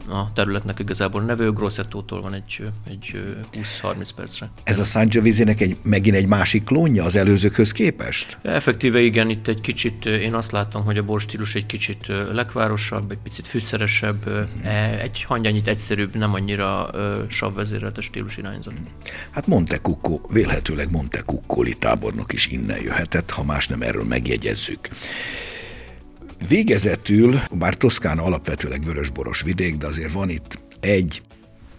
a 0.08 0.32
területnek 0.32 0.78
igazából 0.78 1.22
nevő, 1.22 1.50
Grossettótól 1.52 2.20
van 2.20 2.34
egy, 2.34 2.62
egy 2.88 3.22
20-30 3.52 4.08
percre. 4.16 4.50
Ez 4.62 4.78
a 4.78 4.84
Sangiovese-nek 4.84 5.60
egy, 5.60 5.76
megint 5.82 6.16
egy 6.16 6.26
másik 6.26 6.64
klónja 6.64 7.04
az 7.04 7.16
előzőkhöz 7.16 7.72
képest? 7.72 8.38
Effektíve 8.42 9.00
igen, 9.00 9.30
itt 9.30 9.48
egy 9.48 9.60
kicsit, 9.60 10.06
én 10.06 10.34
azt 10.34 10.52
látom, 10.52 10.84
hogy 10.84 10.98
a 10.98 11.02
borstílus 11.02 11.54
egy 11.54 11.66
kicsit 11.66 12.06
lekvárosabb, 12.32 13.10
egy 13.10 13.18
picit 13.22 13.46
fűszeresebb, 13.46 13.70
mm-hmm. 13.76 14.66
egy 14.98 15.22
hangyányit 15.22 15.68
egyszerűbb, 15.68 16.16
nem 16.16 16.34
annyira 16.34 16.90
savvezéreltes 17.28 18.04
stílus 18.04 18.36
irányzat. 18.36 18.74
Hát 19.30 19.46
Monte 19.46 19.78
Cucco, 19.78 20.20
vélhetőleg 20.32 20.90
Monte 20.90 21.20
Cuccoli 21.20 21.74
tábornok 21.74 22.32
is 22.32 22.46
innen 22.46 22.82
jöhetett, 22.82 23.30
ha 23.30 23.44
más 23.44 23.68
nem 23.68 23.82
erről 23.82 24.04
megjegyezzük. 24.04 24.88
Végezetül, 26.48 27.40
bár 27.52 27.74
Toszkána 27.74 28.22
alapvetőleg 28.22 28.84
vörösboros 28.84 29.42
vidék, 29.42 29.76
de 29.76 29.86
azért 29.86 30.12
van 30.12 30.28
itt 30.28 30.58
egy 30.80 31.22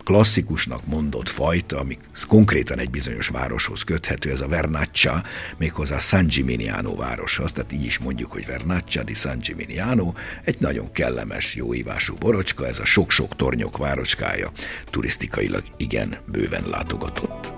klasszikusnak 0.03 0.85
mondott 0.85 1.29
fajta, 1.29 1.79
ami 1.79 1.97
konkrétan 2.27 2.79
egy 2.79 2.89
bizonyos 2.89 3.27
városhoz 3.27 3.83
köthető, 3.83 4.31
ez 4.31 4.41
a 4.41 4.47
Vernaccia, 4.47 5.23
méghozzá 5.57 5.99
San 5.99 6.27
Gimignano 6.27 6.95
városhoz, 6.95 7.51
tehát 7.51 7.71
így 7.71 7.85
is 7.85 7.97
mondjuk, 7.97 8.31
hogy 8.31 8.45
Vernaccia 8.45 9.03
di 9.03 9.13
San 9.13 9.39
Gimignano, 9.39 10.13
egy 10.43 10.59
nagyon 10.59 10.91
kellemes, 10.91 11.55
jó 11.55 11.73
ívású 11.73 12.15
borocska, 12.15 12.67
ez 12.67 12.79
a 12.79 12.85
sok-sok 12.85 13.35
tornyok 13.35 13.77
várocskája, 13.77 14.51
turisztikailag 14.89 15.63
igen 15.77 16.17
bőven 16.25 16.63
látogatott. 16.69 17.53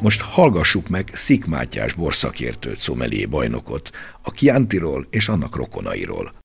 Most 0.00 0.20
hallgassuk 0.20 0.88
meg 0.88 1.10
Szik 1.12 1.44
Mátyás 1.44 1.92
borszakértőt, 1.92 2.78
szomelié 2.78 3.24
bajnokot, 3.24 3.90
a 4.22 4.30
Chiantiról 4.30 5.06
és 5.10 5.28
annak 5.28 5.56
rokonairól. 5.56 6.39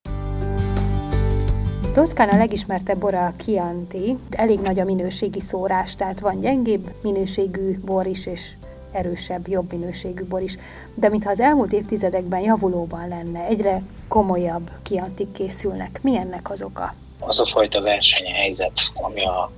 Toszkán 1.95 2.29
a 2.29 2.37
legismertebb 2.37 2.97
bora 2.97 3.25
a 3.25 3.33
Chianti, 3.37 4.17
elég 4.29 4.59
nagy 4.59 4.79
a 4.79 4.83
minőségi 4.83 5.39
szórás, 5.39 5.95
tehát 5.95 6.19
van 6.19 6.41
gyengébb 6.41 6.93
minőségű 7.01 7.79
bor 7.79 8.07
is, 8.07 8.25
és 8.25 8.51
erősebb, 8.91 9.47
jobb 9.47 9.71
minőségű 9.71 10.23
bor 10.23 10.41
is. 10.41 10.57
De 10.93 11.09
mintha 11.09 11.29
az 11.29 11.39
elmúlt 11.39 11.73
évtizedekben 11.73 12.39
javulóban 12.39 13.07
lenne, 13.07 13.45
egyre 13.45 13.81
komolyabb 14.07 14.69
kiantik 14.83 15.31
készülnek. 15.31 15.99
Mi 16.03 16.17
ennek 16.17 16.51
az 16.51 16.61
oka? 16.61 16.93
Az 17.19 17.39
a 17.39 17.45
fajta 17.45 17.81
versenyhelyzet, 17.81 18.79
ami 18.93 19.25
a 19.25 19.51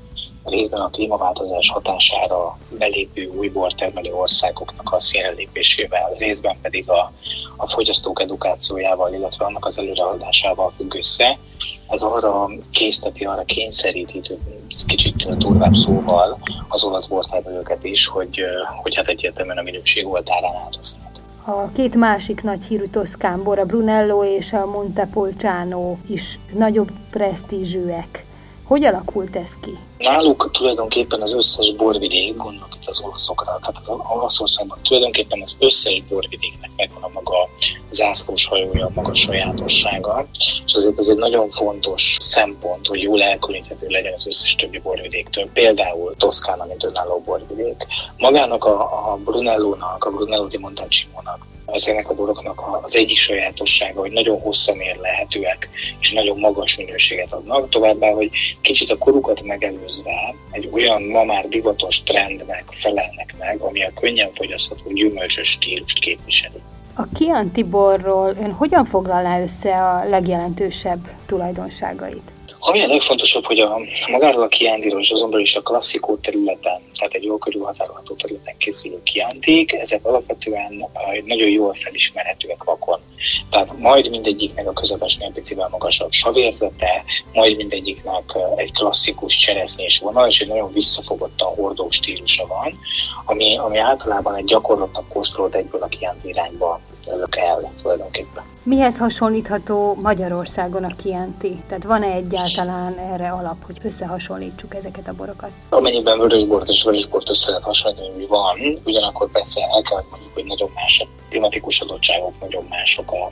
részben 0.43 0.81
a 0.81 0.89
klímaváltozás 0.89 1.69
hatására 1.69 2.57
belépő 2.69 3.25
új 3.25 3.47
bortermelő 3.49 4.13
országoknak 4.13 4.93
a 4.93 4.99
színrelépésével, 4.99 6.13
részben 6.17 6.55
pedig 6.61 6.89
a, 6.89 7.11
a 7.57 7.67
fogyasztók 7.67 8.21
edukációjával, 8.21 9.13
illetve 9.13 9.45
annak 9.45 9.65
az 9.65 9.77
előreadásával 9.77 10.73
függ 10.77 10.95
össze. 10.95 11.37
Ez 11.87 12.01
arra 12.01 12.49
készteti, 12.71 13.25
arra 13.25 13.43
kényszeríti, 13.43 14.21
kicsit 14.85 15.27
turvább 15.37 15.75
szóval 15.75 16.39
az 16.67 16.83
olasz 16.83 17.05
bortermelőket 17.07 17.83
is, 17.83 18.07
hogy, 18.07 18.41
hogy 18.81 18.95
hát 18.95 19.07
egyértelműen 19.07 19.57
a 19.57 19.61
minőség 19.61 20.07
oltárán 20.07 20.55
áldoznak. 20.63 21.05
A 21.45 21.71
két 21.71 21.95
másik 21.95 22.43
nagy 22.43 22.63
hírű 22.63 22.85
toszkán 22.85 23.43
bor, 23.43 23.65
Brunello 23.65 24.23
és 24.23 24.53
a 24.53 24.65
Montepulciano 24.65 25.95
is 26.07 26.39
nagyobb 26.53 26.91
presztízsűek. 27.09 28.25
Hogy 28.67 28.83
alakult 28.83 29.35
ez 29.35 29.51
ki? 29.61 29.77
Náluk 29.97 30.49
tulajdonképpen 30.51 31.21
az 31.21 31.33
összes 31.33 31.73
borvidék, 31.73 32.35
gondolok 32.35 32.75
itt 32.81 32.87
az 32.87 33.01
olaszokra, 33.01 33.57
tehát 33.59 33.77
az 33.79 33.89
Olaszországban 33.89 34.77
tulajdonképpen 34.81 35.41
az 35.41 35.55
összes 35.59 36.03
borvidéknek 36.09 36.69
megvan 36.75 37.03
a 37.03 37.09
maga 37.13 37.49
zászlós 37.89 38.45
hajója, 38.45 38.85
a 38.85 38.91
maga 38.93 39.15
sajátossága, 39.15 40.27
és 40.65 40.73
azért 40.73 40.97
ez 40.97 41.07
egy 41.07 41.17
nagyon 41.17 41.49
fontos 41.49 42.17
szempont, 42.19 42.87
hogy 42.87 43.01
jól 43.01 43.21
elkülöníthető 43.21 43.87
legyen 43.87 44.13
az 44.13 44.27
összes 44.27 44.55
többi 44.55 44.79
borvidéktől, 44.79 45.49
például 45.53 46.15
Toszkána, 46.17 46.65
mint 46.65 46.83
önálló 46.83 47.21
borvidék. 47.25 47.87
Magának 48.17 48.65
a, 48.65 49.11
a 49.11 49.15
Brunellónak, 49.15 50.05
a 50.05 50.09
Brunello 50.09 50.47
di 50.47 50.57
Montalcino-nak 50.57 51.45
ezeknek 51.71 52.09
a 52.09 52.13
boroknak 52.13 52.79
az 52.81 52.95
egyik 52.95 53.17
sajátossága, 53.17 53.99
hogy 53.99 54.11
nagyon 54.11 54.39
hosszan 54.39 54.77
lehetőek, 55.01 55.69
és 55.99 56.11
nagyon 56.11 56.39
magas 56.39 56.77
minőséget 56.77 57.33
adnak, 57.33 57.69
továbbá, 57.69 58.11
hogy 58.11 58.29
kicsit 58.61 58.89
a 58.89 58.97
korukat 58.97 59.43
megelőzve 59.43 60.35
egy 60.51 60.69
olyan 60.71 61.03
ma 61.03 61.23
már 61.23 61.47
divatos 61.47 62.03
trendnek 62.03 62.63
felelnek 62.71 63.35
meg, 63.39 63.59
ami 63.61 63.83
a 63.83 63.91
könnyen 63.99 64.29
fogyasztható 64.33 64.91
gyümölcsös 64.93 65.47
stílust 65.47 65.99
képviseli. 65.99 66.61
A 66.95 67.07
Chianti 67.13 67.63
borról 67.63 68.35
ön 68.41 68.51
hogyan 68.51 68.85
foglalná 68.85 69.41
össze 69.41 69.83
a 69.83 70.09
legjelentősebb 70.09 71.09
tulajdonságait? 71.25 72.31
Ami 72.67 72.81
a 72.81 72.87
legfontosabb, 72.87 73.45
hogy 73.45 73.59
a 73.59 73.79
magáról 74.07 74.43
a 74.43 74.47
kiándiról 74.47 74.99
és 74.99 75.11
azonban 75.11 75.39
is 75.39 75.55
a 75.55 75.61
klasszikó 75.61 76.15
területen, 76.15 76.81
tehát 76.97 77.13
egy 77.13 77.23
jól 77.23 77.37
körülhatárolható 77.37 78.15
területen 78.15 78.57
készülő 78.57 79.03
kiánték, 79.03 79.73
ezek 79.73 80.05
alapvetően 80.05 80.87
nagyon 81.25 81.49
jól 81.49 81.73
felismerhetőek 81.73 82.63
vakon. 82.63 82.99
Tehát 83.49 83.77
majd 83.77 84.09
mindegyiknek 84.09 84.67
a 84.67 84.73
közepesnél 84.73 85.31
picivel 85.33 85.67
magasabb 85.71 86.11
savérzete, 86.11 87.03
majd 87.33 87.55
mindegyiknek 87.55 88.37
egy 88.55 88.71
klasszikus 88.71 89.37
cseresznyés 89.37 89.99
vonal, 89.99 90.27
és 90.27 90.41
egy 90.41 90.47
nagyon 90.47 90.73
visszafogottan 90.73 91.55
hordó 91.55 91.89
stílusa 91.89 92.47
van, 92.47 92.79
ami, 93.25 93.57
ami 93.57 93.77
általában 93.77 94.35
egy 94.35 94.45
gyakorlatabb 94.45 95.05
kóstolt 95.13 95.55
egyből 95.55 95.81
a 95.81 95.87
kiánti 95.87 96.27
irányba 96.27 96.81
önök 97.07 97.35
el 97.35 97.71
tulajdonképpen. 97.81 98.43
Mihez 98.63 98.97
hasonlítható 98.97 99.97
Magyarországon 100.01 100.83
a 100.83 100.95
Chianti? 100.95 101.61
Tehát 101.67 101.83
van-e 101.83 102.11
egyáltalán 102.11 102.97
erre 102.97 103.29
alap, 103.29 103.65
hogy 103.65 103.77
összehasonlítsuk 103.83 104.75
ezeket 104.75 105.07
a 105.07 105.13
borokat? 105.13 105.49
Amennyiben 105.69 106.17
vörösbort 106.17 106.67
és 106.69 106.83
vörösbort 106.83 107.29
össze 107.29 107.49
lehet 107.49 107.65
hasonlítani, 107.65 108.13
hogy 108.13 108.27
van, 108.27 108.79
ugyanakkor 108.83 109.31
persze 109.31 109.61
el 109.61 109.81
kell 109.81 110.03
mondjuk, 110.09 110.33
hogy 110.33 110.45
nagyon 110.45 110.71
más 110.75 110.99
a 111.03 111.07
klimatikus 111.29 111.81
adottságok, 111.81 112.33
nagyon 112.39 112.65
mások 112.69 113.11
a, 113.11 113.31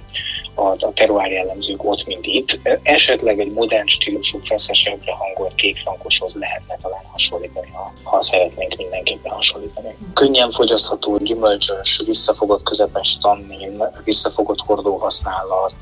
a, 0.62 0.68
a 0.80 0.94
teruár 0.94 1.32
jellemzők 1.32 1.84
ott, 1.84 2.06
mint 2.06 2.26
itt. 2.26 2.60
Esetleg 2.84 3.40
egy 3.40 3.52
modern 3.52 3.88
stílusú, 3.88 4.40
feszesebbre 4.44 5.12
hangolt 5.12 5.56
kékfrankoshoz 5.56 6.36
lehetne 6.36 6.78
talán 6.82 7.04
hasonlítani, 7.12 7.70
ha, 7.74 7.94
ha 8.04 8.24
szeretnénk 8.24 8.76
mindenképpen 8.76 9.32
hasonlítani. 9.32 9.96
Könnyen 10.14 10.52
fogyasztható, 10.52 11.18
gyümölcsös, 11.18 12.04
visszafogott 12.06 12.64
közepes 12.64 13.18
tannin, 13.66 14.02
visszafogott 14.04 14.60
hordó 14.60 14.98
használat, 14.98 15.76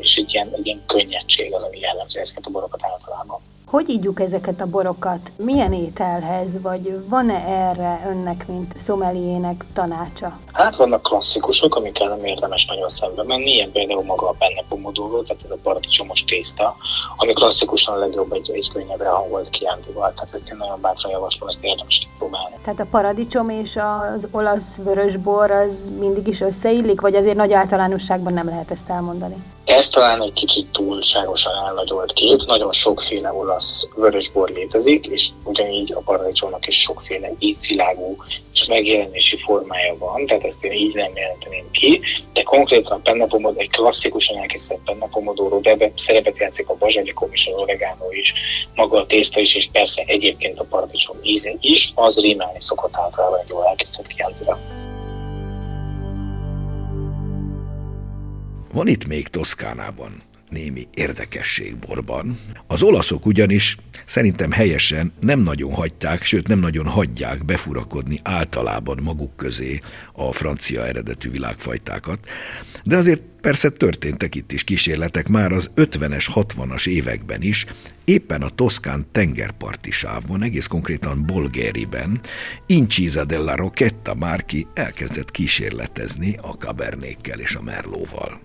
és 0.00 0.16
egy 0.16 0.32
ilyen, 0.32 0.50
egy 0.52 0.66
ilyen 0.66 0.82
könnyedség 0.86 1.54
az, 1.54 1.62
ami 1.62 1.78
jellemzi 1.78 2.18
ezeket 2.18 2.46
a 2.46 2.50
borokat 2.50 2.84
általában. 2.84 3.40
Hogy 3.74 3.88
ígyuk 3.88 4.20
ezeket 4.20 4.60
a 4.60 4.66
borokat? 4.66 5.30
Milyen 5.36 5.72
ételhez, 5.72 6.60
vagy 6.60 7.04
van-e 7.08 7.44
erre 7.46 8.06
önnek, 8.08 8.46
mint 8.48 8.74
szomeliének 8.78 9.64
tanácsa? 9.72 10.38
Hát 10.52 10.76
vannak 10.76 11.02
klasszikusok, 11.02 11.76
amikkel 11.76 12.08
nem 12.08 12.24
érdemes 12.24 12.66
nagyon 12.66 12.88
szembe 12.88 13.22
menni, 13.22 13.50
ilyen 13.50 13.72
például 13.72 14.02
maga 14.02 14.28
a 14.28 14.34
benne 14.38 14.62
pomodoro, 14.68 15.22
tehát 15.22 15.42
ez 15.44 15.50
a 15.50 15.56
paradicsomos 15.62 16.24
tészta, 16.24 16.76
ami 17.16 17.32
klasszikusan 17.32 17.94
a 17.94 17.98
legjobb 17.98 18.32
egy, 18.32 18.50
egy 18.50 18.70
könnyebbre 18.72 19.08
hangolt 19.08 19.50
kiántival, 19.50 20.12
tehát 20.14 20.34
ezt 20.34 20.48
én 20.48 20.56
nagyon 20.56 20.80
bátran 20.80 21.12
javaslom, 21.12 21.48
ezt 21.48 21.64
érdemes 21.64 21.98
kipróbálni. 21.98 22.56
Tehát 22.64 22.80
a 22.80 22.86
paradicsom 22.90 23.48
és 23.48 23.76
az 23.76 24.28
olasz 24.30 24.76
vörösbor 24.76 25.50
az 25.50 25.90
mindig 25.98 26.26
is 26.26 26.40
összeillik, 26.40 27.00
vagy 27.00 27.14
azért 27.14 27.36
nagy 27.36 27.52
általánosságban 27.52 28.32
nem 28.32 28.46
lehet 28.46 28.70
ezt 28.70 28.88
elmondani? 28.88 29.36
Ez 29.64 29.88
talán 29.88 30.22
egy 30.22 30.32
kicsit 30.32 30.66
túlságosan 30.72 31.52
elnagyolt 31.66 32.12
kép, 32.12 32.40
nagyon 32.46 32.72
sokféle 32.72 33.32
olasz 33.32 33.88
vörösbor 33.94 34.50
létezik, 34.50 35.06
és 35.06 35.28
ugyanígy 35.44 35.92
a 35.92 36.00
paradicsomnak 36.00 36.66
is 36.66 36.80
sokféle 36.80 37.32
ízvilágú 37.38 38.16
és 38.52 38.66
megjelenési 38.66 39.36
formája 39.36 39.98
van, 39.98 40.26
tehát 40.26 40.44
ezt 40.44 40.64
én 40.64 40.72
így 40.72 40.94
nem 40.94 41.10
jelenteném 41.14 41.70
ki, 41.70 42.00
de 42.32 42.42
konkrétan 42.42 42.92
a 42.92 43.00
pennapomodoro, 43.02 43.60
egy 43.60 43.70
klasszikusan 43.70 44.38
elkészített 44.38 44.84
pennapomodoro, 44.84 45.60
de 45.60 45.70
ebben 45.70 45.92
szerepet 45.96 46.38
játszik 46.38 46.68
a 46.68 46.76
bazsalikom 46.76 47.28
és 47.32 47.46
az 47.46 47.60
oregano 47.60 48.10
is, 48.10 48.34
maga 48.74 48.98
a 48.98 49.06
tészta 49.06 49.40
is, 49.40 49.54
és 49.54 49.68
persze 49.72 50.02
egyébként 50.06 50.58
a 50.58 50.64
paradicsom 50.64 51.16
íze 51.22 51.54
is, 51.60 51.92
az 51.94 52.18
rímelni 52.18 52.60
szokott 52.60 52.96
általában 52.96 53.38
egy 53.38 53.48
jól 53.48 53.66
elkészített 53.66 54.06
kiállítira. 54.06 54.58
Van 58.74 58.88
itt 58.88 59.06
még 59.06 59.28
Toszkánában 59.28 60.22
némi 60.54 60.86
érdekesség 60.94 61.78
borban. 61.78 62.38
Az 62.66 62.82
olaszok 62.82 63.26
ugyanis 63.26 63.76
szerintem 64.04 64.50
helyesen 64.50 65.12
nem 65.20 65.40
nagyon 65.40 65.72
hagyták, 65.72 66.22
sőt 66.22 66.48
nem 66.48 66.58
nagyon 66.58 66.86
hagyják 66.86 67.44
befurakodni 67.44 68.20
általában 68.22 68.98
maguk 69.02 69.36
közé 69.36 69.80
a 70.12 70.32
francia 70.32 70.86
eredetű 70.86 71.30
világfajtákat, 71.30 72.18
de 72.84 72.96
azért 72.96 73.22
persze 73.40 73.70
történtek 73.70 74.34
itt 74.34 74.52
is 74.52 74.64
kísérletek 74.64 75.28
már 75.28 75.52
az 75.52 75.70
50-es, 75.76 76.26
60-as 76.34 76.88
években 76.88 77.42
is, 77.42 77.66
éppen 78.04 78.42
a 78.42 78.48
toszkán 78.48 79.06
tengerparti 79.12 79.90
sávban, 79.90 80.42
egész 80.42 80.66
konkrétan 80.66 81.26
Bolgériben, 81.26 82.20
Incisa 82.66 83.24
della 83.24 83.56
Rocchetta 83.56 84.14
Márki 84.14 84.66
elkezdett 84.74 85.30
kísérletezni 85.30 86.36
a 86.42 86.56
kabernékkel 86.56 87.40
és 87.40 87.54
a 87.54 87.62
merlóval 87.62 88.40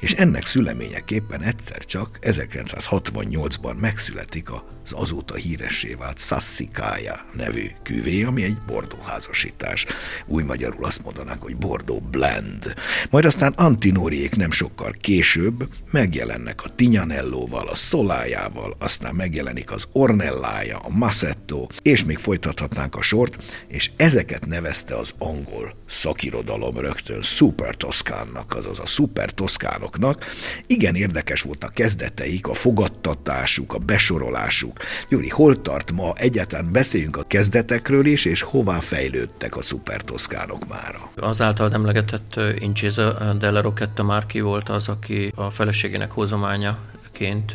és 0.00 0.12
ennek 0.12 0.46
szüleményeképpen 0.46 1.42
egyszer 1.42 1.84
csak 1.84 2.18
1968-ban 2.22 3.80
megszületik 3.80 4.52
az 4.52 4.92
azóta 4.92 5.34
híressé 5.34 5.94
vált 5.94 6.18
Sassikája 6.18 7.24
nevű 7.34 7.66
küvé, 7.82 8.22
ami 8.22 8.42
egy 8.42 8.58
bordóházasítás. 8.66 9.86
Új 10.26 10.42
magyarul 10.42 10.84
azt 10.84 11.04
mondanák, 11.04 11.40
hogy 11.40 11.56
Bordó 11.56 12.00
Blend. 12.10 12.74
Majd 13.10 13.24
aztán 13.24 13.52
Antinóriék 13.52 14.36
nem 14.36 14.50
sokkal 14.50 14.94
később 15.00 15.68
megjelennek 15.90 16.64
a 16.64 16.68
Tignanellóval, 16.76 17.68
a 17.68 17.74
Szolájával, 17.74 18.76
aztán 18.78 19.14
megjelenik 19.14 19.70
az 19.70 19.86
Ornellája, 19.92 20.78
a 20.78 20.88
Massetto, 20.88 21.66
és 21.82 22.04
még 22.04 22.16
folytathatnánk 22.16 22.94
a 22.94 23.02
sort, 23.02 23.42
és 23.68 23.90
ezeket 23.96 24.46
nevezte 24.46 24.96
az 24.96 25.14
angol 25.18 25.74
szakirodalom 25.88 26.76
rögtön 26.76 27.22
Super 27.22 27.74
Toszkánnak, 27.74 28.54
azaz 28.54 28.78
a 28.78 28.86
Super 28.86 29.30
Toszkánok 29.30 29.89
fiataloknak. 29.90 30.24
Igen 30.66 30.94
érdekes 30.94 31.42
volt 31.42 31.64
a 31.64 31.68
kezdeteik, 31.68 32.46
a 32.46 32.54
fogadtatásuk, 32.54 33.74
a 33.74 33.78
besorolásuk. 33.78 34.78
Gyuri, 35.08 35.28
hol 35.28 35.62
tart 35.62 35.92
ma? 35.92 36.12
Egyáltalán 36.16 36.72
beszéljünk 36.72 37.16
a 37.16 37.22
kezdetekről 37.22 38.06
is, 38.06 38.24
és 38.24 38.42
hová 38.42 38.78
fejlődtek 38.78 39.56
a 39.56 39.62
szupertoszkánok 39.62 40.68
mára? 40.68 41.10
Az 41.16 41.42
által 41.42 41.72
emlegetett 41.72 42.40
Incisa 42.58 43.34
della 43.38 43.60
Rocchetta 43.60 44.02
Márki 44.02 44.40
volt 44.40 44.68
az, 44.68 44.88
aki 44.88 45.32
a 45.34 45.50
feleségének 45.50 46.12
hozománya 46.12 46.78
ként 47.12 47.54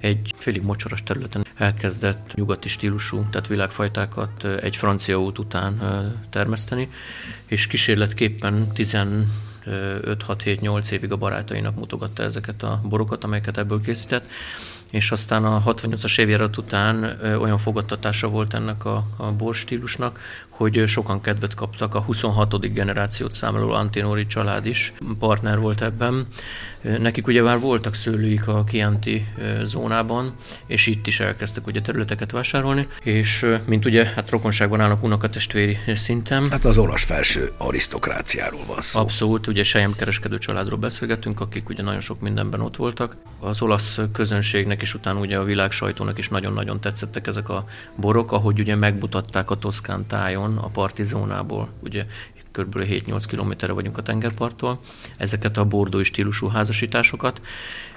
egy 0.00 0.32
félig 0.36 0.62
mocsoros 0.62 1.02
területen 1.02 1.44
elkezdett 1.56 2.34
nyugati 2.34 2.68
stílusú, 2.68 3.24
tehát 3.30 3.46
világfajtákat 3.46 4.44
egy 4.44 4.76
francia 4.76 5.20
út 5.20 5.38
után 5.38 5.80
termeszteni, 6.30 6.88
és 7.46 7.66
kísérletképpen 7.66 8.72
10 8.74 8.96
5-6-7-8 9.66 10.90
évig 10.90 11.12
a 11.12 11.16
barátainak 11.16 11.74
mutogatta 11.74 12.22
ezeket 12.22 12.62
a 12.62 12.80
borokat, 12.84 13.24
amelyeket 13.24 13.58
ebből 13.58 13.80
készített, 13.80 14.30
és 14.90 15.10
aztán 15.10 15.44
a 15.44 15.62
68-as 15.66 16.18
évjárat 16.18 16.56
után 16.56 17.18
olyan 17.40 17.58
fogadtatása 17.58 18.28
volt 18.28 18.54
ennek 18.54 18.84
a, 18.84 19.04
a 19.16 19.32
borstílusnak, 19.32 20.20
hogy 20.52 20.82
sokan 20.86 21.20
kedvet 21.20 21.54
kaptak. 21.54 21.94
A 21.94 22.00
26. 22.00 22.72
generációt 22.72 23.32
számoló 23.32 23.70
Antinori 23.70 24.26
család 24.26 24.66
is 24.66 24.92
partner 25.18 25.58
volt 25.58 25.82
ebben. 25.82 26.26
Nekik 26.98 27.26
ugye 27.26 27.42
már 27.42 27.58
voltak 27.58 27.94
szőlőik 27.94 28.48
a 28.48 28.64
Chianti 28.64 29.26
zónában, 29.62 30.34
és 30.66 30.86
itt 30.86 31.06
is 31.06 31.20
elkezdtek 31.20 31.66
ugye 31.66 31.80
területeket 31.80 32.30
vásárolni, 32.30 32.86
és 33.02 33.46
mint 33.66 33.84
ugye 33.84 34.04
hát 34.04 34.30
rokonságban 34.30 34.80
állnak 34.80 35.02
unokatestvéri 35.02 35.78
szinten. 35.94 36.50
Hát 36.50 36.64
az 36.64 36.78
olasz 36.78 37.04
felső 37.04 37.52
arisztokráciáról 37.58 38.64
van 38.66 38.80
szó. 38.80 39.00
Abszolút, 39.00 39.46
ugye 39.46 39.62
Sejem 39.62 39.94
kereskedő 39.94 40.38
családról 40.38 40.78
beszélgetünk, 40.78 41.40
akik 41.40 41.68
ugye 41.68 41.82
nagyon 41.82 42.00
sok 42.00 42.20
mindenben 42.20 42.60
ott 42.60 42.76
voltak. 42.76 43.16
Az 43.40 43.62
olasz 43.62 43.98
közönségnek 44.12 44.82
és 44.82 44.94
utána 44.94 45.18
ugye 45.18 45.38
a 45.38 45.44
világ 45.44 45.70
sajtónak 45.70 46.18
is 46.18 46.28
nagyon-nagyon 46.28 46.80
tetszettek 46.80 47.26
ezek 47.26 47.48
a 47.48 47.64
borok, 47.96 48.32
ahogy 48.32 48.60
ugye 48.60 48.76
megmutatták 48.76 49.50
a 49.50 49.54
Toszkán 49.54 50.06
tájon, 50.06 50.41
a 50.42 50.68
parti 50.68 51.04
zónából, 51.04 51.68
ugye 51.82 52.06
kb. 52.52 52.76
7-8 52.78 53.24
kilométerre 53.28 53.72
vagyunk 53.72 53.98
a 53.98 54.02
tengerparttól, 54.02 54.80
ezeket 55.16 55.56
a 55.56 55.64
bordói 55.64 56.04
stílusú 56.04 56.48
házasításokat, 56.48 57.40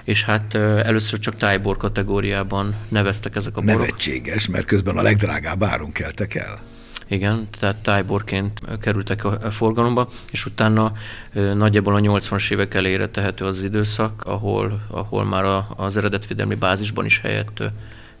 és 0.04 0.24
hát 0.24 0.54
először 0.54 1.18
csak 1.18 1.34
tájbor 1.34 1.76
kategóriában 1.76 2.74
neveztek 2.88 3.36
ezek 3.36 3.56
a 3.56 3.60
borok. 3.60 3.80
Nevetséges, 3.80 4.48
mert 4.48 4.64
közben 4.64 4.96
a 4.96 5.02
legdrágább 5.02 5.62
áron 5.62 5.92
keltek 5.92 6.34
el. 6.34 6.60
Igen, 7.08 7.48
tehát 7.58 7.76
tájborként 7.76 8.60
kerültek 8.80 9.24
a 9.24 9.50
forgalomba, 9.50 10.10
és 10.30 10.46
utána 10.46 10.92
nagyjából 11.32 11.94
a 11.94 12.00
80-as 12.00 12.52
évek 12.52 12.74
elére 12.74 13.08
tehető 13.08 13.44
az 13.44 13.62
időszak, 13.62 14.24
ahol, 14.24 14.86
ahol 14.90 15.24
már 15.24 15.64
az 15.76 15.96
eredetvédelmi 15.96 16.54
bázisban 16.54 17.04
is 17.04 17.20
helyett 17.20 17.62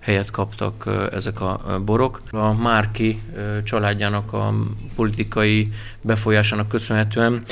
helyet 0.06 0.30
kaptak 0.30 0.88
ezek 1.12 1.40
a 1.40 1.80
borok. 1.84 2.20
A 2.30 2.54
Márki 2.54 3.22
családjának 3.64 4.32
a 4.32 4.54
politikai 4.94 5.68
befolyásának 6.00 6.68
köszönhetően 6.68 7.42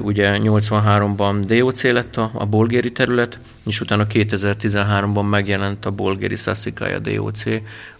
ugye 0.00 0.38
83-ban 0.42 1.44
DOC 1.46 1.82
lett 1.82 2.16
a, 2.16 2.30
a 2.34 2.46
bolgéri 2.46 2.92
terület, 2.92 3.38
és 3.66 3.80
utána 3.80 4.06
2013-ban 4.06 5.28
megjelent 5.28 5.84
a 5.84 5.90
bolgéri 5.90 6.36
Sassikája 6.36 6.98
DOC, 6.98 7.42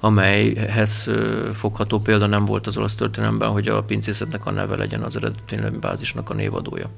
amelyhez 0.00 1.10
fogható 1.54 2.00
példa 2.00 2.26
nem 2.26 2.44
volt 2.44 2.66
az 2.66 2.76
olasz 2.76 2.94
történelemben, 2.94 3.48
hogy 3.48 3.68
a 3.68 3.82
pincészetnek 3.82 4.46
a 4.46 4.50
neve 4.50 4.76
legyen 4.76 5.02
az 5.02 5.16
eredeti 5.16 5.56
bázisnak 5.80 6.30
a 6.30 6.34
névadója 6.34 6.90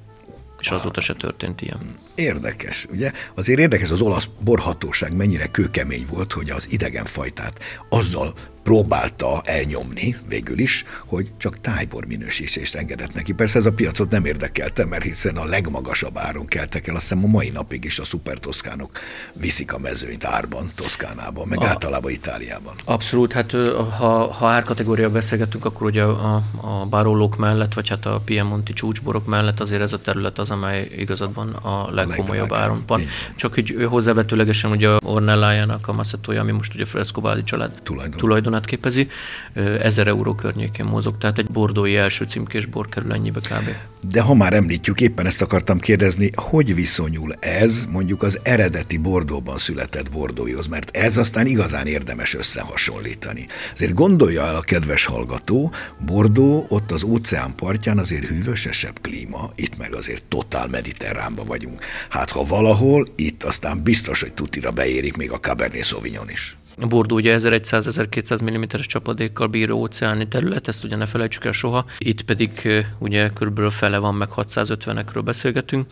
és 0.61 0.71
azóta 0.71 1.01
se 1.01 1.15
történt 1.15 1.63
ilyen. 1.63 1.79
Érdekes, 2.15 2.87
ugye? 2.91 3.13
Azért 3.35 3.59
érdekes 3.59 3.91
az 3.91 4.01
olasz 4.01 4.29
borhatóság 4.41 5.17
mennyire 5.17 5.47
kőkemény 5.47 6.07
volt, 6.11 6.33
hogy 6.33 6.51
az 6.51 6.67
idegenfajtát 6.71 7.59
azzal 7.89 8.35
próbálta 8.67 9.41
elnyomni 9.45 10.17
végül 10.29 10.59
is, 10.59 10.85
hogy 11.05 11.31
csak 11.39 11.61
tájbor 11.61 12.07
minősítést 12.07 12.75
engedett 12.75 13.15
neki. 13.15 13.33
Persze 13.33 13.59
ez 13.59 13.67
a 13.67 13.73
piacot 13.73 14.11
nem 14.11 14.25
érdekelte, 14.25 14.85
mert 14.85 15.03
hiszen 15.03 15.37
a 15.37 15.45
legmagasabb 15.45 16.19
áron 16.19 16.47
keltek 16.47 16.87
el, 16.87 16.95
azt 16.95 17.09
hiszem 17.09 17.25
a 17.25 17.27
mai 17.27 17.49
napig 17.49 17.85
is 17.85 17.99
a 17.99 18.05
szupertoszkánok 18.05 18.99
viszik 19.33 19.73
a 19.73 19.79
mezőnyt 19.79 20.25
árban, 20.25 20.71
Toszkánában, 20.75 21.49
meg 21.49 21.61
a, 21.61 21.67
általában 21.67 22.11
Itáliában. 22.11 22.75
Abszolút, 22.85 23.33
hát 23.33 23.53
ha, 23.99 24.33
ha 24.33 24.49
árkategória 24.49 25.11
beszélgetünk, 25.11 25.65
akkor 25.65 25.87
ugye 25.87 26.03
a, 26.03 26.43
a 26.61 26.87
bárólók 26.91 27.37
mellett, 27.37 27.75
vagy 27.75 27.89
hát 27.89 28.07
a 28.07 28.21
Piemonti 28.25 28.73
csúcsborok 28.73 29.27
mellett 29.27 29.61
azért 29.61 29.81
ez 29.83 29.93
a 29.93 29.99
terület 29.99 30.39
az, 30.39 30.51
amely 30.51 30.89
igazadban 30.97 31.49
a 31.49 31.91
legkomolyabb 31.91 32.51
a 32.51 32.57
áron 32.57 32.83
van. 32.87 33.03
Csak 33.37 33.55
hogy 33.55 33.87
hozzávetőlegesen 33.89 34.71
ugye 34.71 34.89
a 34.89 34.99
Ornellájának 35.05 35.89
a 35.89 35.93
Massetója, 35.93 36.41
ami 36.41 36.53
most 36.53 36.75
ugye 36.75 36.85
Frescobaldi 36.85 37.43
család 37.43 37.81
tulajdon. 37.83 38.19
tulajdon 38.19 38.55
zónát 38.57 38.65
képezi, 38.65 39.09
1000 39.55 40.09
euró 40.09 40.35
környékén 40.35 40.85
mozog, 40.85 41.19
tehát 41.19 41.39
egy 41.39 41.51
bordói 41.51 41.97
első 41.97 42.25
címkés 42.25 42.67
bor 42.67 42.89
kerül 42.89 43.13
ennyibe 43.13 43.41
kb. 43.41 43.69
De 44.11 44.21
ha 44.21 44.35
már 44.35 44.53
említjük, 44.53 45.01
éppen 45.01 45.27
ezt 45.27 45.43
akartam 45.43 45.79
kérdezni, 45.79 46.31
hogy 46.35 46.75
viszonyul 46.75 47.33
ez 47.41 47.87
mondjuk 47.91 48.23
az 48.23 48.39
eredeti 48.43 48.97
Bordóban 48.97 49.59
született 49.59 50.11
bordóihoz, 50.11 50.67
mert 50.67 50.97
ez 50.97 51.17
aztán 51.17 51.47
igazán 51.47 51.87
érdemes 51.87 52.35
összehasonlítani. 52.35 53.47
Azért 53.73 53.95
gondolja 53.95 54.47
el 54.47 54.57
a 54.57 54.61
kedves 54.61 55.05
hallgató, 55.05 55.73
Bordó 56.07 56.67
ott 56.69 56.93
az 56.93 57.03
óceán 57.03 57.55
partján 57.55 57.99
azért 57.99 58.25
hűvösesebb 58.25 59.01
klíma, 59.01 59.51
itt 59.55 59.77
meg 59.77 59.95
azért 59.95 60.25
totál 60.25 60.69
mediterránba 60.69 61.45
vagyunk. 61.45 61.85
Hát 62.09 62.31
ha 62.31 62.45
valahol, 62.45 63.09
itt 63.17 63.43
aztán 63.43 63.83
biztos, 63.83 64.21
hogy 64.21 64.33
tutira 64.33 64.71
beérik 64.71 65.17
még 65.17 65.33
a 65.33 65.41
Cabernet 65.41 65.85
Sauvignon 65.85 66.31
is. 66.31 66.57
Bordó 66.79 67.15
ugye 67.15 67.37
1100-1200 67.39 68.45
mm-es 68.45 68.87
csapadékkal 68.87 69.47
bíró 69.47 69.77
óceáni 69.77 70.29
terület, 70.29 70.69
ezt 70.69 70.85
ugye 70.85 70.97
ne 70.97 71.07
felejtsük 71.07 71.45
el 71.45 71.53
soha. 71.53 71.85
Itt 71.99 72.23
pedig 72.23 72.69
ugye 72.99 73.29
körülbelül 73.29 73.71
fele 73.71 73.99
van, 73.99 74.15
meg 74.15 74.29
650-ekről 74.37 75.23
beszélgetünk. 75.25 75.87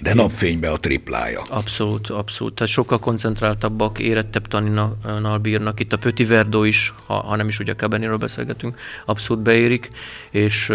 De 0.00 0.14
napfénybe 0.14 0.70
a 0.70 0.76
triplája. 0.76 1.42
Abszolút, 1.50 2.08
abszolút. 2.08 2.54
Tehát 2.54 2.72
sokkal 2.72 2.98
koncentráltabbak, 2.98 3.98
érettebb 3.98 4.46
taninal 4.46 5.38
bírnak. 5.42 5.80
Itt 5.80 5.92
a 5.92 5.98
Petit 5.98 6.28
Verdot 6.28 6.66
is, 6.66 6.94
ha, 7.06 7.14
ha 7.14 7.36
nem 7.36 7.48
is 7.48 7.58
ugye 7.58 7.72
a 7.72 7.74
Cabernet 7.74 8.18
beszélgetünk, 8.18 8.78
abszolút 9.06 9.42
beérik, 9.42 9.90
és 10.30 10.72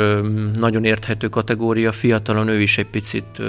nagyon 0.54 0.86
érthető 0.86 1.28
kategória. 1.28 1.92
Fiatalon 1.92 2.48
ő 2.48 2.62
is 2.62 2.78
egy 2.78 2.86
picit 2.86 3.42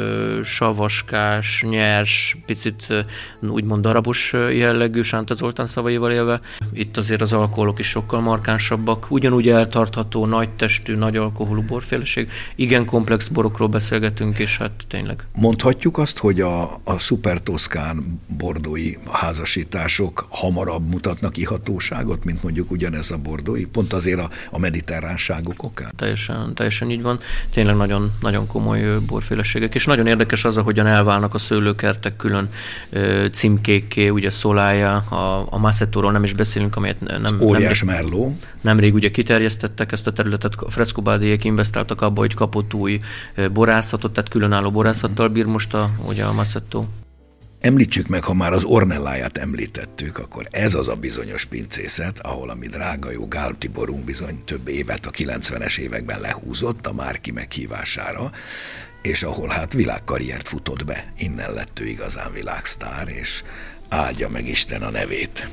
savaskás, 0.44 1.64
nyers, 1.68 2.36
picit 2.46 3.06
úgymond 3.40 3.82
darabos 3.82 4.32
jellegű, 4.32 5.02
Sánta 5.02 5.34
Zoltán 5.34 5.66
szavaival 5.66 6.12
élve. 6.12 6.40
Itt 6.72 6.96
azért 6.96 7.20
az 7.20 7.32
alkoholok 7.32 7.78
is 7.78 7.88
sokkal 7.88 8.20
markánsabbak. 8.20 9.10
Ugyanúgy 9.10 9.48
eltartható, 9.48 10.26
nagy 10.26 10.48
testű, 10.48 10.94
nagy 10.94 11.16
alkoholú 11.16 11.62
borféleség. 11.62 12.30
Igen 12.54 12.84
komplex 12.84 13.28
borokról 13.28 13.68
beszélgetünk, 13.68 14.38
és 14.38 14.56
hát 14.56 14.70
tényleg. 14.88 15.26
Mond 15.34 15.62
Mondhatjuk 15.64 15.98
azt, 15.98 16.18
hogy 16.18 16.40
a, 16.40 16.62
a 16.84 16.98
szupertoszkán 16.98 18.20
bordói 18.38 18.92
házasítások 19.12 20.26
hamarabb 20.28 20.88
mutatnak 20.88 21.36
ihatóságot, 21.36 22.24
mint 22.24 22.42
mondjuk 22.42 22.70
ugyanez 22.70 23.10
a 23.10 23.16
bordói, 23.16 23.64
pont 23.64 23.92
azért 23.92 24.18
a, 24.18 24.30
a 24.50 24.58
mediterránságok 24.58 25.62
okán? 25.62 25.92
Teljesen, 25.96 26.54
teljesen 26.54 26.90
így 26.90 27.02
van. 27.02 27.18
Tényleg 27.50 27.76
nagyon, 27.76 28.12
nagyon 28.20 28.46
komoly 28.46 28.98
borféleségek, 29.06 29.74
és 29.74 29.86
nagyon 29.86 30.06
érdekes 30.06 30.44
az, 30.44 30.56
ahogyan 30.56 30.86
elválnak 30.86 31.34
a 31.34 31.38
szőlőkertek 31.38 32.16
külön 32.16 32.48
címkékké, 33.32 34.08
ugye 34.08 34.30
szolája, 34.30 34.96
a, 34.96 35.46
a 35.50 35.58
Massettóról 35.58 36.12
nem 36.12 36.24
is 36.24 36.32
beszélünk, 36.32 36.76
amelyet 36.76 37.20
nem... 37.20 37.40
Óriás 37.40 37.82
nem, 37.82 37.94
merló. 37.94 38.36
Nemrég 38.60 38.94
ugye 38.94 39.10
kiterjesztettek 39.10 39.92
ezt 39.92 40.06
a 40.06 40.12
területet, 40.12 40.54
a 40.54 40.70
Frescobádiék 40.70 41.44
investáltak 41.44 42.00
abba, 42.00 42.20
hogy 42.20 42.34
kapott 42.34 42.74
új 42.74 42.98
borászatot, 43.52 44.12
tehát 44.12 44.30
különálló 44.30 44.70
borászattal 44.70 45.28
bír 45.28 45.52
most 45.54 45.74
a, 45.74 45.90
ugye 46.06 46.24
a 46.24 46.32
Massetto. 46.32 46.84
Említsük 47.60 48.06
meg, 48.06 48.24
ha 48.24 48.34
már 48.34 48.52
az 48.52 48.64
Ornelláját 48.64 49.36
említettük, 49.36 50.18
akkor 50.18 50.46
ez 50.50 50.74
az 50.74 50.88
a 50.88 50.94
bizonyos 50.94 51.44
pincészet, 51.44 52.18
ahol 52.18 52.50
a 52.50 52.54
drága 52.54 53.10
jó 53.10 53.28
Gál 53.28 53.54
Tiborunk 53.58 54.04
bizony 54.04 54.44
több 54.44 54.68
évet 54.68 55.06
a 55.06 55.10
90-es 55.10 55.78
években 55.78 56.20
lehúzott 56.20 56.86
a 56.86 56.92
Márki 56.92 57.30
meghívására, 57.30 58.30
és 59.02 59.22
ahol 59.22 59.48
hát 59.48 59.72
világkarriert 59.72 60.48
futott 60.48 60.84
be. 60.84 61.12
Innen 61.16 61.52
lett 61.52 61.80
ő 61.80 61.86
igazán 61.86 62.32
világsztár, 62.32 63.08
és 63.08 63.42
áldja 63.88 64.28
meg 64.28 64.48
Isten 64.48 64.82
a 64.82 64.90
nevét. 64.90 65.48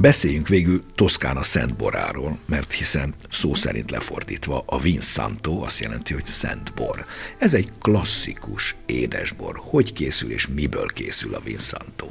Beszéljünk 0.00 0.48
végül 0.48 0.82
Toszkána 0.94 1.42
Szent 1.42 1.76
Boráról, 1.76 2.38
mert 2.46 2.72
hiszen 2.72 3.14
szó 3.30 3.54
szerint 3.54 3.90
lefordítva 3.90 4.62
a 4.66 4.78
Vinsanto 4.78 5.62
azt 5.64 5.78
jelenti, 5.78 6.12
hogy 6.12 6.26
Szent 6.26 6.74
Bor. 6.74 7.04
Ez 7.38 7.54
egy 7.54 7.70
klasszikus 7.80 8.74
édesbor. 8.86 9.60
Hogy 9.64 9.92
készül 9.92 10.30
és 10.30 10.46
miből 10.46 10.86
készül 10.86 11.34
a 11.34 11.40
Vinsanto? 11.40 12.06